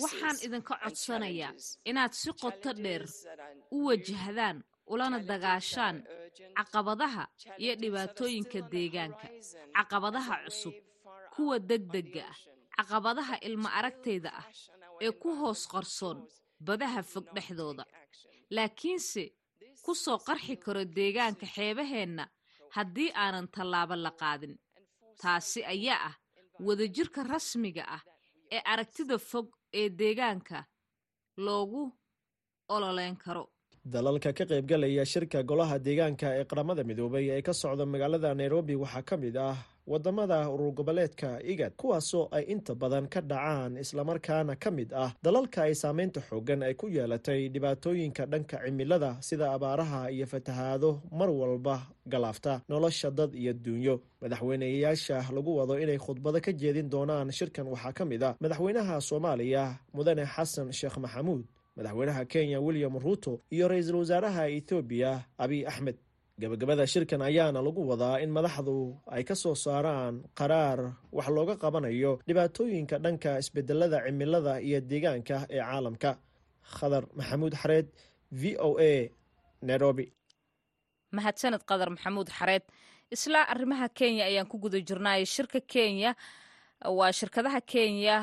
waxaan 0.04 0.38
idinka 0.46 0.74
codsanayaa 0.84 1.54
inaad 1.89 2.13
si 2.22 2.32
qoto 2.41 2.72
dheer 2.84 3.04
u 3.76 3.78
wajahdaan 3.88 4.58
ulana 4.94 5.20
dagaashaan 5.30 5.98
caqabadaha 6.58 7.24
iyo 7.63 7.74
dhibaatooyinka 7.82 8.60
deegaanka. 8.74 9.28
caqabadaha 9.78 10.36
cusub 10.46 10.76
kuwa 11.34 11.56
degdega 11.70 12.24
ah. 12.32 12.38
caqabadaha 12.78 13.36
ilmo 13.48 13.70
aragtayda 13.80 14.30
ah 14.41 14.46
ee 15.06 15.12
ku 15.22 15.30
hoos 15.39 15.62
qarsoon 15.74 16.18
badaha 16.68 17.02
fog 17.12 17.26
dhexdooda 17.36 17.84
laakiinse 18.56 19.24
ku 19.86 19.91
soo 20.04 20.18
qarxi 20.28 20.56
karo 20.63 20.82
deegaanka 20.98 21.46
xeebaheenna 21.56 22.24
haddii 22.76 23.12
aanan 23.24 23.48
tallaabo 23.56 23.96
la 24.06 24.12
qaadin. 24.22 24.54
taasi 25.22 25.60
ayaa 25.74 26.00
ah 26.10 26.15
wadajirka 26.60 27.24
rasmiga 27.24 27.84
ah 27.96 28.02
ee 28.52 28.62
aragtida 28.74 29.18
fog 29.18 29.48
ee 29.74 29.89
deegaanka 29.89 30.65
loogu 31.38 31.91
ololeyn 32.70 33.15
karo. 33.18 33.50
Dalalka 33.86 34.34
ka 34.34 34.46
qaybgalaya 34.46 35.06
shirka 35.06 35.44
golaha 35.44 35.78
deegaanka 35.80 36.28
ee 36.39 36.46
qaramada 36.46 36.84
midoobay 36.84 37.26
ee 37.36 37.41
ka 37.41 37.54
socda 37.54 37.86
magaalada 37.86 38.34
nairobi 38.34 38.76
waxaa 38.76 39.02
ka 39.10 39.18
mid 39.18 39.38
ah 39.38 39.56
waddamada 39.88 40.50
urur 40.50 40.71
goboleedka 40.74 41.39
igad 41.43 41.74
kuwaasoo 41.78 42.28
ay 42.32 42.43
inta 42.54 42.76
badan 42.76 43.08
ka 43.08 43.21
dhacaan 43.21 43.78
islamarkaana 43.78 44.56
ka 44.56 44.71
mid 44.71 44.93
ah 44.93 45.13
dalalka 45.24 45.63
ay 45.63 45.76
saameynta 45.76 46.21
xoogan 46.30 46.63
ay 46.63 46.74
ku 46.74 46.88
yeelatay 46.89 47.50
dhibaatooyinka 47.54 48.26
dhanka 48.26 48.58
cimilada 48.65 49.17
sida 49.21 49.52
abaaraha 49.54 50.12
iyo 50.12 50.26
fatahaado 50.28 51.02
mar 51.12 51.30
walba 51.30 51.76
galaafta 52.06 52.62
nolosha 52.69 53.12
dad 53.12 53.36
iyo 53.36 53.54
duunyo. 53.54 54.02
Madaxweyneyaasha 54.21 55.17
lagu 55.36 55.58
wado 55.58 55.80
inay 55.80 55.98
khudbado 55.98 56.41
ka 56.41 56.52
jeedin 56.52 56.89
doonaan 56.89 57.32
shirkan 57.32 57.67
waxaa 57.67 57.93
ka 57.93 58.06
mid 58.06 58.24
ah 58.24 58.36
madaxweynaha 58.41 59.02
soomaaliya 59.02 59.63
mudane 59.93 60.26
xasan 60.26 60.71
sheekh 60.74 60.98
maxamuud 60.98 61.45
madaxweynaha 61.78 62.26
kenya 62.26 62.60
william 62.62 62.98
ruuto 62.98 63.41
iyo 63.52 63.67
ra'iisul 63.67 63.95
wasaaraha 64.02 64.50
ethoobiya 64.50 65.12
abiy 65.38 65.67
axmed 65.67 65.95
gabagabada 66.41 66.84
shirkan 66.93 67.21
ayaana 67.30 67.60
lagu 67.63 67.82
wadaa 67.91 68.19
in 68.24 68.30
madaxdu 68.38 68.76
ay 69.15 69.24
ka 69.24 69.36
soo 69.36 69.56
saaraan 69.65 70.15
qaraar 70.39 70.80
wax 71.17 71.28
looga 71.36 71.56
qabanayo 71.63 72.12
dhibaatooyinka 72.28 72.95
dhanka 73.06 73.32
isbedelada 73.41 73.98
cimilada 74.06 74.54
iyo 74.67 74.80
deegaanka 74.89 75.38
ee 75.56 75.62
caalamka. 75.63 76.12
Khadar 76.76 77.04
maxamuud 77.17 77.54
xareed 77.62 77.88
v 78.41 78.43
o 78.67 78.69
a 78.91 78.93
nairobi. 79.69 80.06
Mahadsaned 81.17 81.63
qadar 81.69 81.89
maxamuud 81.95 82.28
xareed 82.38 82.63
isla 83.15 83.39
arrimaha 83.54 83.88
kenya 84.00 84.24
ayaan 84.30 84.48
ku 84.52 84.58
guda 84.63 84.80
jirnaaye 84.89 85.26
shirka 85.36 85.60
kenya 85.74 86.12
waa 86.84 87.12
shirkadaha 87.12 87.62
kenya 87.62 88.16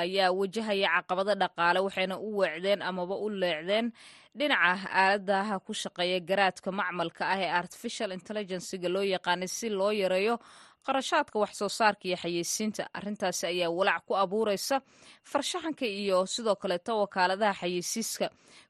ayaa 0.00 0.32
wajahaya 0.32 0.88
caqabado 0.96 1.34
dhaqaale 1.34 1.80
waxayna 1.86 2.16
u 2.18 2.38
weecdeen 2.40 2.82
amaba 2.82 3.14
u 3.16 3.28
leecdeen 3.30 3.92
dhinaca 4.34 4.88
aaladaha 4.90 5.60
ku 5.60 5.72
shaqeeya 5.74 6.20
garaadka 6.28 6.72
macmalka 6.72 7.22
ah 7.28 7.38
ee 7.42 7.50
artificial 7.60 8.10
intelligencega 8.12 8.88
loo 8.88 9.02
yaqaanay 9.04 9.48
si 9.48 9.68
loo 9.68 9.92
yareeyo 9.92 10.38
qarashaadka 10.86 11.36
wax 11.38 11.52
soo 11.60 11.68
saarka 11.68 12.08
iyo 12.08 12.16
xayeysiinta. 12.16 12.88
Arrintaasi 12.96 13.46
ayaa 13.46 13.70
walaac 13.70 14.02
ku 14.08 14.16
abuureysa 14.16 14.80
farshaxanka 15.22 15.86
iyo 15.86 16.26
sidoo 16.26 16.56
kaleeto 16.56 16.98
wakaaladaha 17.00 17.54
xayeysiiska 17.60 18.26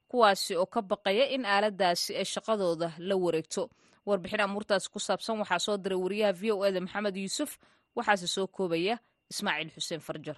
kuwaasi 0.09 0.55
oo 0.59 0.65
ka 0.65 0.81
baqaya 0.81 1.25
in 1.35 1.45
aaladaasi 1.45 2.11
ay 2.19 2.25
shaqadooda 2.25 2.91
la 2.99 3.15
wareegto. 3.15 3.69
Warbixin 4.05 4.41
amuurtaasi 4.41 4.89
ku 4.91 4.99
saabsan 4.99 5.39
waxaa 5.41 5.59
soo 5.65 5.77
diray 5.77 5.97
wariyaha 6.03 6.33
v 6.33 6.51
o 6.51 6.65
eda 6.67 6.81
maxamed 6.81 7.15
yuusuf 7.17 7.57
waxaase 7.95 8.27
soo 8.27 8.47
koobaya 8.47 8.99
ismaaciil 9.33 9.71
xuseen 9.75 10.01
farjar. 10.07 10.37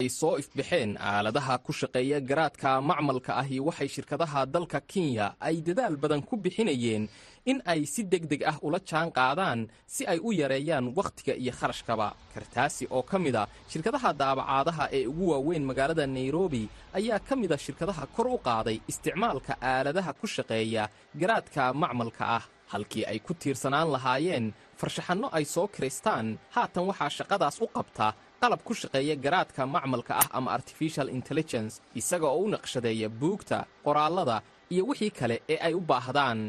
Ay 0.00 0.08
soo 0.08 0.34
ifbaxeen 0.42 0.90
aaladaha 1.10 1.54
ku 1.64 1.72
shaqeeya 1.80 2.18
garaadka 2.28 2.70
macmalka 2.90 3.32
ahi 3.42 3.56
waxay 3.66 3.88
shirkadaha 3.94 4.40
dalka 4.54 4.80
kenya 4.92 5.26
ay 5.46 5.56
dadaal 5.66 5.96
badan 6.02 6.22
ku 6.28 6.34
bixinayeen 6.44 7.04
in 7.50 7.58
ay 7.72 7.80
si 7.92 8.02
deg 8.12 8.24
deg 8.32 8.42
ah 8.50 8.56
ula 8.66 8.78
jaan 8.88 9.08
qaadaan 9.18 9.60
si 9.94 10.02
ay 10.12 10.18
u 10.28 10.30
yareeyaan 10.40 10.86
wakhtiga 10.96 11.34
iyo 11.42 11.52
kharashkaba. 11.58 12.08
Kartaasi 12.34 12.84
oo 12.90 13.02
ka 13.10 13.18
mid 13.24 13.36
a 13.42 13.44
shirkadaha 13.72 14.10
daabacaadaha 14.20 14.84
ee 14.98 15.04
ugu 15.10 15.24
waaweyn 15.32 15.64
magaalada 15.70 16.06
nairobi 16.06 16.62
ayaa 16.98 17.20
ka 17.28 17.34
mid 17.36 17.52
a 17.52 17.58
shirkadaha 17.64 18.04
kor 18.16 18.26
u 18.36 18.38
qaaday 18.48 18.76
isticmaalka 18.90 19.52
aaladaha 19.70 20.10
ku 20.20 20.26
shaqeeya 20.34 20.84
garaadka 21.20 21.62
macmalka 21.82 22.24
ah 22.38 22.44
halkii 22.72 23.04
ay 23.10 23.18
ku 23.26 23.32
tiirsanaan 23.40 23.88
lahaayeen 23.94 24.46
farshaxanno 24.80 25.28
ay 25.38 25.44
soo 25.54 25.66
kiraystaan 25.74 26.26
haatan 26.54 26.84
waxaa 26.90 27.10
shaqadaas 27.18 27.56
u 27.64 27.66
qabta 27.76 28.06
qalab 28.42 28.60
ku 28.66 28.72
shaqeeya 28.80 29.16
garaadka 29.24 29.62
macmalka 29.74 30.12
ah 30.22 30.28
ama 30.38 30.50
artificial 30.58 31.08
intelligence 31.18 31.74
isaga 32.00 32.26
oo 32.34 32.40
u 32.44 32.48
naqshadeeya 32.54 33.08
buugta 33.20 33.58
qoraallada 33.86 34.36
iyo 34.74 34.82
wixii 34.90 35.10
kale 35.18 35.36
ee 35.52 35.58
ay 35.66 35.74
u 35.74 35.80
baahdaan. 35.90 36.40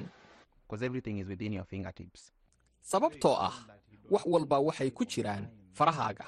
Sababtoo 2.91 3.35
ah 3.49 3.55
wax 4.13 4.23
walba 4.33 4.57
waxay 4.59 4.89
ku 4.91 5.03
jiraan 5.05 5.47
farahaaga. 5.77 6.25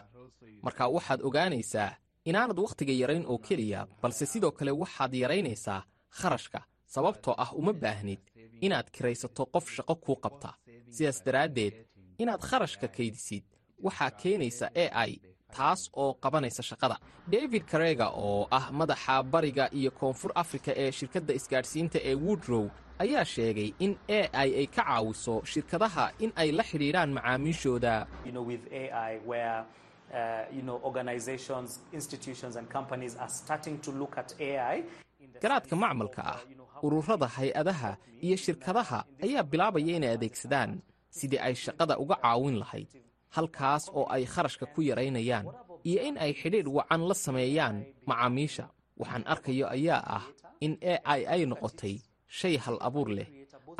Marka 0.65 0.87
waxaad 0.95 1.19
ogaanaysaa 1.27 1.91
inaanad 2.29 2.59
wakhtiga 2.65 2.93
yarayn 3.01 3.25
oo 3.27 3.37
keliya 3.37 3.87
balse 4.01 4.25
sidoo 4.25 4.51
kale 4.51 4.71
waxaad 4.71 5.13
yaraynaysaa 5.23 5.81
kharashka 6.19 6.59
sababtoo 6.93 7.35
ah 7.37 7.51
uma 7.59 7.73
baahnid 7.73 8.19
inaad 8.65 8.87
kiraysato 8.95 9.45
qof 9.53 9.65
shaqo 9.75 9.95
kuu 9.95 10.15
qabta. 10.23 10.49
Sidaas 10.95 11.19
daraaddeed 11.25 11.73
inaad 12.21 12.41
kharashka 12.49 12.87
kaydisid 12.87 13.43
waxaa 13.85 14.11
keenaysa 14.21 14.67
e 14.83 14.85
i 15.09 15.19
taas 15.55 15.81
oo 15.93 16.13
qabanaysa 16.23 16.63
shaqada. 16.69 16.95
David 17.27 17.63
karega 17.71 18.07
oo 18.09 18.47
ah 18.51 18.65
madaxa 18.79 19.23
bariga 19.23 19.65
iyo 19.79 19.91
koonfur 19.91 20.31
afrika 20.35 20.71
ee 20.83 20.91
shirkadda 20.91 21.33
isgaadhsiinta 21.39 21.99
ee 22.09 22.15
woodrow 22.25 22.65
ayaa 23.03 23.25
sheegay 23.25 23.69
in 23.79 23.97
e 24.07 24.19
i 24.45 24.49
ay 24.59 24.67
ka 24.75 24.83
caawiso 24.83 25.33
shirkadaha 25.51 26.05
in 26.23 26.31
ay 26.35 26.51
la 26.51 26.63
xidhiidhaan 26.63 27.11
macaamiishooda. 27.17 27.93
Garaadka 35.43 35.75
macmalka 35.75 36.21
ah 36.33 36.39
ururada 36.85 37.27
hay'adaha 37.37 37.91
iyo 38.25 38.35
shirkadaha 38.45 38.99
ayaa 39.25 39.43
bilaabaya 39.51 39.91
inay 39.97 40.11
adeegsadaan 40.17 40.71
sidii 41.17 41.41
ay 41.47 41.53
shaqada 41.63 41.93
uga 42.03 42.15
caawin 42.23 42.57
lahayd 42.61 42.89
halkaas 43.35 43.83
oo 43.97 44.05
ay 44.15 44.23
kharashka 44.33 44.65
ku 44.73 44.79
yaraynayaan 44.89 45.45
iyo 45.89 45.99
in 46.09 46.15
ay 46.25 46.31
xidhiidh 46.41 46.69
wacan 46.77 47.01
la 47.09 47.15
sameeyaan 47.25 47.77
macaamiisha. 48.09 48.65
Waxaan 49.01 49.23
arkayo 49.33 49.65
ayaa 49.75 50.01
ah 50.17 50.25
in 50.65 50.73
e 50.81 50.95
i 51.03 51.21
ay 51.33 51.41
noqotay 51.51 51.95
shay 52.37 52.55
hal 52.63 52.77
abuur 52.87 53.09
leh 53.17 53.27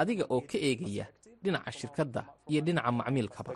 adiga 0.02 0.26
oo 0.34 0.42
ka 0.52 0.58
eegaya 0.68 1.06
dhinaca 1.46 1.72
shirkadda 1.80 2.22
iyo 2.52 2.62
dhinaca 2.68 2.92
macmiilkaba. 3.00 3.52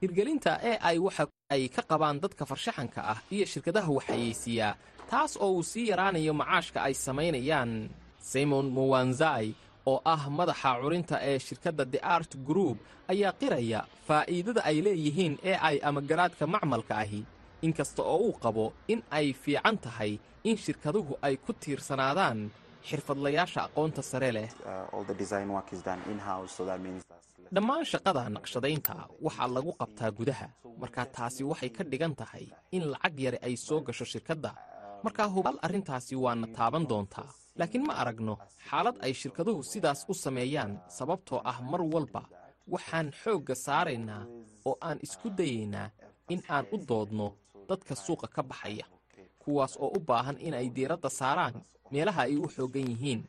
Hirgelinta 0.00 0.52
e 0.62 0.72
i 0.94 0.98
waxa 1.06 1.24
ay 1.54 1.68
ka 1.68 1.82
qabaan 1.90 2.20
dadka 2.22 2.44
farshaxanka 2.50 3.00
ah 3.12 3.18
iyo 3.34 3.44
shirkadaha 3.52 3.90
waxayeysiiyaa 3.98 4.74
taas 5.10 5.32
oo 5.44 5.52
uu 5.58 5.62
sii 5.70 5.88
yaraanayo 5.90 6.32
macaashka 6.40 6.78
ay 6.86 6.94
samaynayaan 7.06 7.72
simon 8.30 8.66
mowanzai 8.76 9.46
oo 9.90 9.98
ah 10.14 10.22
madaxa 10.38 10.70
curinta 10.82 11.16
ee 11.30 11.38
shirkadda 11.46 11.84
the 11.92 12.00
art 12.16 12.32
group 12.48 12.78
ayaa 13.12 13.32
qiraya 13.40 13.80
faa'iidada 14.08 14.60
ay 14.70 14.76
leeyihiin 14.86 15.34
e 15.42 15.52
i 15.72 15.76
ama 15.88 16.00
garaadka 16.10 16.44
macmalka 16.54 16.94
ahi. 17.02 17.22
Inkasta 17.66 18.02
oo 18.12 18.18
uu 18.28 18.34
qabo 18.44 18.64
in 18.92 19.00
ay 19.18 19.26
fiican 19.42 19.76
tahay 19.84 20.12
in 20.48 20.56
shirkaduhu 20.64 21.12
ay 21.26 21.34
ku 21.44 21.52
tiirsanaadaan 21.62 22.38
xirfadlayaasha 22.88 23.60
aqoonta 23.68 24.02
sare 24.02 24.30
leh. 24.36 24.48
Dhammaan 27.54 27.84
shaqada 27.92 28.22
naqshadaynta 28.36 28.94
waxaa 29.26 29.48
lagu 29.56 29.72
qabtaa 29.80 30.10
gudaha. 30.18 30.46
Markaa 30.82 31.06
taasi 31.16 31.42
waxay 31.50 31.70
ka 31.76 31.82
dhigan 31.90 32.14
tahay 32.20 32.46
in 32.76 32.82
lacag 32.92 33.16
yare 33.24 33.38
ay 33.46 33.54
soo 33.56 33.80
gasho 33.86 34.04
shirkadda. 34.12 34.50
Markaa 35.04 35.28
hubaal 35.34 35.58
arrintaasi 35.66 36.14
waana 36.24 36.46
taaban 36.56 36.84
doontaa 36.90 37.28
laakiin 37.58 37.84
ma 37.88 37.94
aragno 38.02 38.34
xaalad 38.68 38.96
ay 39.04 39.12
shirkaduhu 39.20 39.62
sidaas 39.72 40.00
u 40.10 40.14
sameeyaan 40.24 40.72
sababtoo 40.98 41.40
ah 41.50 41.58
mar 41.70 41.82
walba 41.92 42.22
waxaan 42.74 43.08
xoogga 43.22 43.54
saaraynaa 43.66 44.22
oo 44.68 44.74
aan 44.88 44.98
isku 45.06 45.28
dayaynaa 45.38 45.88
in 46.34 46.40
aan 46.54 46.64
u 46.74 46.76
doodno 46.88 47.26
dadka 47.68 47.94
suuqa 48.04 48.26
ka 48.34 48.42
baxaya 48.50 48.86
kuwaas 49.48 49.76
oo 49.80 49.88
u 49.96 50.00
baahan 50.08 50.36
in 50.46 50.54
ay 50.54 50.68
diiradda 50.76 51.08
saaraan 51.20 51.54
meelaha 51.92 52.22
ay 52.28 52.36
u 52.36 52.48
xooggan 52.56 52.88
yihiin. 52.92 53.20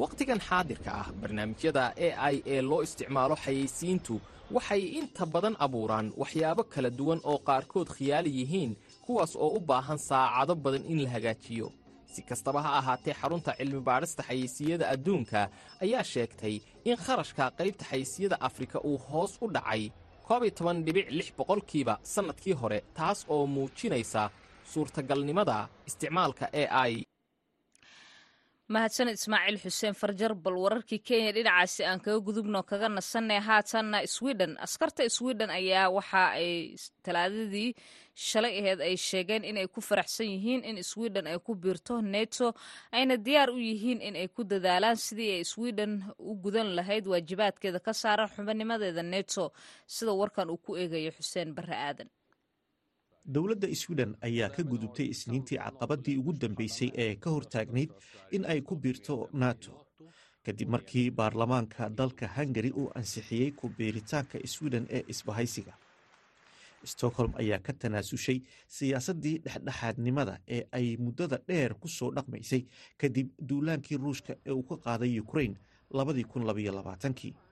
Wakhtigan 0.00 0.40
xaadirka 0.48 0.90
ah 1.02 1.08
barnaamijyada 1.20 1.84
e 1.96 2.08
i 2.32 2.36
ee 2.54 2.62
loo 2.70 2.80
isticmaalo 2.86 3.36
xayeysiintu 3.44 4.14
waxay 4.56 4.82
inta 5.00 5.24
badan 5.34 5.56
abuuraan 5.64 6.06
waxyaabo 6.20 6.62
kala 6.72 6.90
duwan 6.98 7.20
oo 7.30 7.38
qaarkood 7.48 7.88
khiyaali 7.96 8.30
yihiin 8.38 8.72
kuwaas 9.04 9.32
oo 9.44 9.50
u 9.56 9.60
baahan 9.70 9.98
saacado 10.08 10.54
badan 10.64 10.84
in 10.92 10.98
la 11.04 11.10
hagaajiyo. 11.14 11.68
Si 12.12 12.20
kastaba 12.28 12.60
ha 12.64 12.70
ahaatee 12.80 13.14
xarunta 13.20 13.50
cilmi-baadhista 13.58 14.22
xayeysiiyada 14.28 14.84
adduunka 14.94 15.40
ayaa 15.84 16.04
sheegtay 16.12 16.54
in 16.88 16.96
kharashka 17.04 17.44
qaybta 17.58 17.84
xayeysiiyada 17.90 18.36
afrika 18.48 18.78
uu 18.88 18.98
hoos 19.08 19.32
u 19.44 19.46
dhacay. 19.54 19.82
Koob 20.26 20.42
iyo 20.44 20.52
toban 20.58 20.78
dhibic 20.86 21.06
lix 21.18 21.28
boqolkiiba 21.38 21.94
sannadkii 22.14 22.54
hore 22.60 22.78
taas 22.98 23.18
oo 23.34 23.46
muujinaysa 23.54 24.22
suurtagalnimada 24.72 25.68
isticmaalka 25.88 26.46
e 26.52 26.64
i. 26.90 27.04
Mahadsaned 28.74 29.14
ismaaciil 29.14 29.58
xuseen 29.62 29.94
farjar 29.94 30.32
bal 30.44 30.56
wararkii 30.64 30.98
kenya 31.08 31.30
dhinacaasi 31.36 31.84
aan 31.86 32.00
kaga 32.04 32.18
gudubno 32.26 32.62
kaga 32.70 32.88
nasanay 32.90 33.38
haatanna 33.48 33.98
sweden. 34.16 34.56
Askarta 34.66 35.06
sweden 35.18 35.50
ayaa 35.58 35.86
waxa 35.96 36.22
ay 36.40 36.74
talaadadii 37.04 37.70
shalay 38.28 38.54
aheed 38.60 38.80
ay 38.88 38.96
sheegeen 39.08 39.44
inay 39.50 39.68
ku 39.74 39.80
faraxsan 39.88 40.26
yihiin 40.34 40.64
in 40.70 40.82
sweden 40.82 41.26
ay 41.30 41.38
ku 41.46 41.54
biirto 41.54 42.00
neto 42.02 42.48
ayna 42.90 43.14
diyaar 43.26 43.50
u 43.54 43.58
yihiin 43.70 44.00
in 44.02 44.16
ay 44.22 44.26
ku 44.34 44.42
dadaalaan 44.42 44.96
sidii 45.06 45.30
ay 45.38 45.44
sweden 45.44 45.92
u 46.18 46.34
gudan 46.34 46.74
lahayd 46.78 47.06
waajibaadkeeda 47.06 47.78
ka 47.86 47.92
saaran 47.94 48.28
xubinnimadeeda 48.34 49.02
neto 49.02 49.52
sida 49.86 50.10
warkan 50.20 50.50
uu 50.50 50.58
ku 50.58 50.74
eegayo 50.76 51.10
xuseen 51.18 51.54
barre 51.54 51.76
aadan 51.88 52.08
dowladda 53.26 53.68
sweden 53.74 54.14
ayaa 54.22 54.48
ka 54.56 54.62
gudubtay 54.62 55.06
isniintii 55.14 55.58
caqabadii 55.58 56.16
ugu 56.18 56.32
dambeysay 56.32 56.90
ee 56.94 57.14
ka 57.16 57.30
hortaagnayd 57.30 57.90
in 58.30 58.44
ay 58.44 58.60
ku 58.60 58.76
biirto 58.76 59.28
nato. 59.32 59.72
Kadib 60.44 60.68
markii 60.68 61.10
baarlamaanka 61.10 61.88
dalka 61.90 62.28
hungari 62.36 62.70
uu 62.70 62.90
ansixiyey 62.94 63.50
ku 63.52 63.68
biiritaanka 63.78 64.38
sweden 64.46 64.86
ee 64.90 65.02
isbahaysiga. 65.08 65.74
Stockholm 66.84 67.32
ayaa 67.42 67.58
ka 67.58 67.72
tanaasushay 67.72 68.38
siyaasaddii 68.68 69.38
dhexdhexaadnimada 69.44 70.38
ee 70.48 70.62
ay 70.72 70.96
muddada 70.96 71.38
dheer 71.48 71.74
ku 71.74 71.88
soo 71.88 72.10
dhaqmaysay 72.14 72.62
kadib 73.00 73.28
duulaankii 73.48 73.96
ruushka 73.98 74.36
ee 74.46 74.52
uu 74.52 74.62
ka 74.62 74.76
qaaday 74.76 75.20
ukrain 75.20 75.56
kii 77.14 77.32
ku 77.32 77.45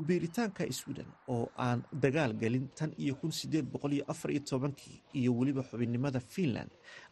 biiritaanka 0.00 0.64
sweden 0.72 1.06
oo 1.28 1.48
aan 1.58 1.82
dagaal 1.92 2.32
gelin 2.34 2.68
tan 2.78 2.92
iyo 2.98 3.14
kun 3.20 3.32
sideed 3.32 3.66
boqol 3.72 3.92
iyo 3.92 4.04
afar 4.08 4.30
iyo 4.30 4.40
tobankii 4.50 5.02
iyo 5.14 5.30
weliba 5.38 5.62
xubinnimada 5.62 6.20
finland 6.20 6.70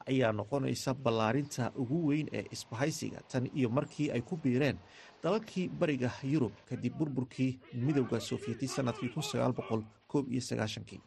ayaa 0.08 0.32
noqonaysa 0.32 0.94
ballaarinta 0.94 1.72
ugu 1.76 2.06
weyn 2.08 2.28
ee 2.32 2.44
isbahaysiga 2.50 3.20
tan 3.32 3.44
iyo 3.54 3.68
markii 3.70 4.10
ay 4.10 4.20
ku 4.22 4.36
biireen 4.36 4.78
dalalkii 5.22 5.68
bariga 5.68 6.10
yurub 6.32 6.52
kadib 6.68 6.94
burburkii 6.98 7.58
midowda 7.74 8.20
sofiyeeti 8.20 8.68
sannadkii 8.68 9.08
kun 9.14 9.22
sagaal 9.22 9.52
boqol 9.52 9.82
koob 10.06 10.32
iyo 10.32 10.40
sagaashankii 10.40 11.00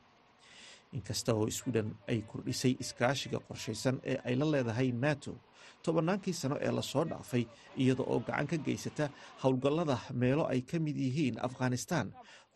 inkasta 0.98 1.32
oo 1.40 1.50
sweden 1.60 1.88
ay 2.12 2.20
kordhisay 2.32 2.74
iskaashiga 2.84 3.40
qorshaysan 3.48 3.96
ee 4.12 4.18
ay 4.28 4.36
la 4.40 4.46
leedahay 4.54 4.90
nato 5.04 5.34
tobannaankii 5.86 6.34
sano 6.42 6.56
ee 6.66 6.72
la 6.78 6.82
soo 6.92 7.06
dhaafay 7.12 7.44
iyada 7.82 8.04
oo 8.12 8.20
gacan 8.28 8.48
ka 8.52 8.58
geysata 8.66 9.06
howlgallada 9.44 9.98
meelo 10.22 10.44
ay 10.54 10.62
ka 10.62 10.78
mid 10.86 10.98
yihiin 11.06 11.38
afghanistan 11.48 12.08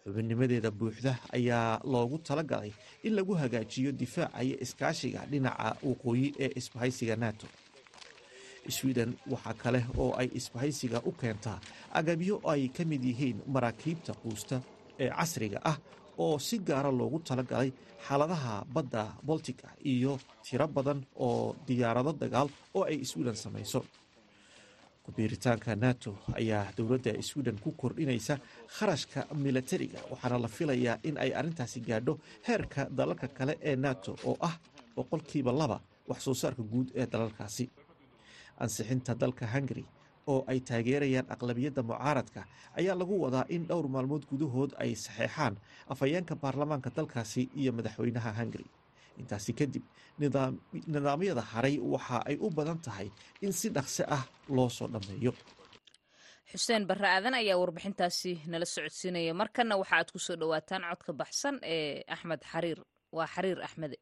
xubinnimadeeda 0.04 0.71
buuxda 0.80 1.13
ayaa 1.38 1.80
loogu 1.93 2.17
talagalay 2.28 2.71
in 3.04 3.13
lagu 3.17 3.34
hagaajiyo 3.41 3.91
difaaca 4.02 4.39
iyo 4.47 4.56
iskaashiga 4.65 5.21
dhinaca 5.32 5.69
waqooyi 5.88 6.28
ee 6.43 6.52
isbahaysiga 6.60 7.15
nato. 7.15 7.47
Sweden 8.69 9.12
waxaa 9.32 9.54
kale 9.54 9.82
oo 9.97 10.12
ay 10.21 10.28
isbahaysiga 10.39 11.00
u 11.06 11.12
keentaa 11.12 11.60
agabyo 12.00 12.36
ay 12.52 12.67
ka 12.78 12.84
mid 12.86 13.04
yihiin 13.04 13.38
maraakiibta 13.54 14.13
quusta 14.21 14.62
ee 15.00 15.10
casriga 15.10 15.60
ah 15.71 15.78
oo 16.23 16.36
si 16.47 16.56
gaara 16.67 16.91
loogu 16.99 17.19
talagalay 17.27 17.69
xaaladaha 18.08 18.53
badda 18.75 19.03
boltica 19.27 19.67
iyo 19.93 20.13
tiro 20.45 20.67
badan 20.75 20.99
oo 21.25 21.56
diyaarado 21.67 22.12
dagaal 22.21 22.49
oo 22.77 22.84
ay 22.89 22.97
sweden 23.12 23.36
samayso. 23.43 23.82
Kubiiritaanka 25.06 25.71
nato 25.84 26.12
ayaa 26.39 26.71
dowladda 26.77 27.12
sweden 27.30 27.58
ku 27.63 27.71
kordhinaysa 27.82 28.36
kharashka 28.75 29.19
milatariga 29.43 29.99
waxaana 30.12 30.38
la 30.43 30.47
filayaa 30.58 30.95
in 31.08 31.15
ay 31.23 31.32
arrintaasi 31.39 31.80
gaadho 31.89 32.13
heerka 32.47 32.82
dalalka 32.97 33.27
kale 33.38 33.53
ee 33.69 33.75
nato 33.86 34.12
oo 34.30 34.36
ah 34.47 34.56
boqolkiiba 34.95 35.51
laba 35.62 35.77
wax 36.10 36.19
soo 36.25 36.34
saarka 36.41 36.63
guud 36.71 36.88
ee 36.99 37.06
dalalkaasi. 37.13 37.65
Ansixinta 38.63 39.12
dalka 39.21 39.45
hungari 39.53 39.86
oo 40.32 40.40
ay 40.52 40.60
taageerayaan 40.70 41.28
aqlabiyadda 41.34 41.82
mucaaradka 41.90 42.42
ayaa 42.80 42.96
lagu 43.02 43.16
wadaa 43.24 43.46
in 43.56 43.63
dhowr 43.70 43.88
maalmood 43.96 44.24
gudahood 44.32 44.72
ay 44.84 44.92
saxeexaan 45.06 45.54
afhayeenka 45.94 46.34
baarlamaanka 46.44 46.90
dalkaasi 46.98 47.42
iyo 47.60 47.72
madaxweynaha 47.78 48.32
hungari 48.40 48.68
intaasi 49.22 49.52
kadib 49.60 49.84
nidaamyada 50.94 51.42
haray 51.52 51.76
waxa 51.94 52.18
ay 52.30 52.36
u 52.46 52.48
badan 52.58 52.80
tahay 52.86 53.08
in 53.46 53.52
si 53.60 53.68
dhaqso 53.76 54.04
ah 54.18 54.24
loo 54.56 54.70
soo 54.78 54.88
dhammeeyo. 54.94 55.32
Xuseen 56.52 56.84
barre 56.90 57.08
aadan 57.16 57.34
ayaa 57.42 57.58
warbixintaasi 57.62 58.32
nala 58.52 58.66
socodsiinaya. 58.74 59.34
Markanna 59.42 59.76
waxa 59.82 59.96
aad 60.00 60.10
ku 60.13 60.20
soo 60.26 60.36
dhowaataan 60.42 60.84
codka 60.92 61.12
baxsan 61.22 61.56
ee 61.74 62.04
axmed 62.16 62.42
xariir. 62.52 62.80
Waa 63.18 63.28
xariir 63.34 63.60
axmede 63.68 63.98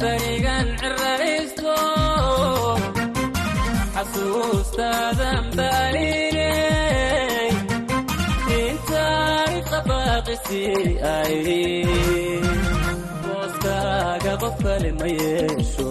berigan 0.00 0.66
ciraysto 0.80 1.76
xasuustaadan 3.94 5.44
baalinay 5.58 7.48
intay 8.60 9.54
qabaqisi 9.70 10.62
ayri 11.18 11.64
booskaaga 13.24 14.32
qof 14.42 14.56
kale 14.64 14.90
ma 15.00 15.08
yeesho 15.20 15.90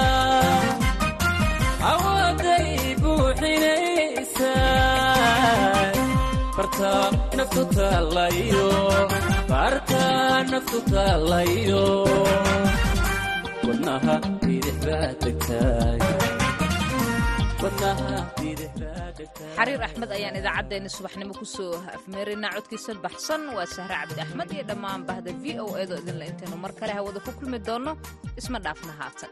xariir 19.57 19.81
axmed 19.87 20.09
ayaan 20.17 20.35
idaacaddeenna 20.41 20.89
subaxnimo 20.97 21.33
ku 21.39 21.45
soo 21.55 21.73
afmeeraynaa 21.97 22.53
codkiisa 22.55 22.91
baxsan. 23.05 23.41
Waa 23.55 23.67
sahre 23.75 23.95
cabdi 24.01 24.19
axmed 24.25 24.49
iyo 24.55 24.63
dhammaan 24.69 25.01
bahda 25.09 25.31
v 25.43 25.45
o 25.63 25.65
edo 25.83 25.95
idinle 26.01 26.25
intaynu 26.31 26.57
mar 26.63 26.71
kale 26.79 26.91
hawada 26.97 27.19
ku 27.25 27.31
kulmi 27.39 27.59
doonno 27.67 27.91
isma 28.39 28.57
dhaafna 28.65 28.93
haatan 28.99 29.31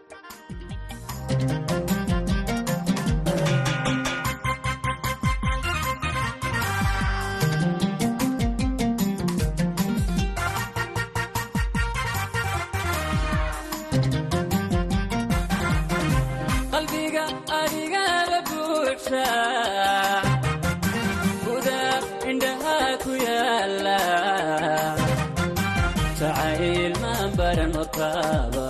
qalbiga 28.00 28.69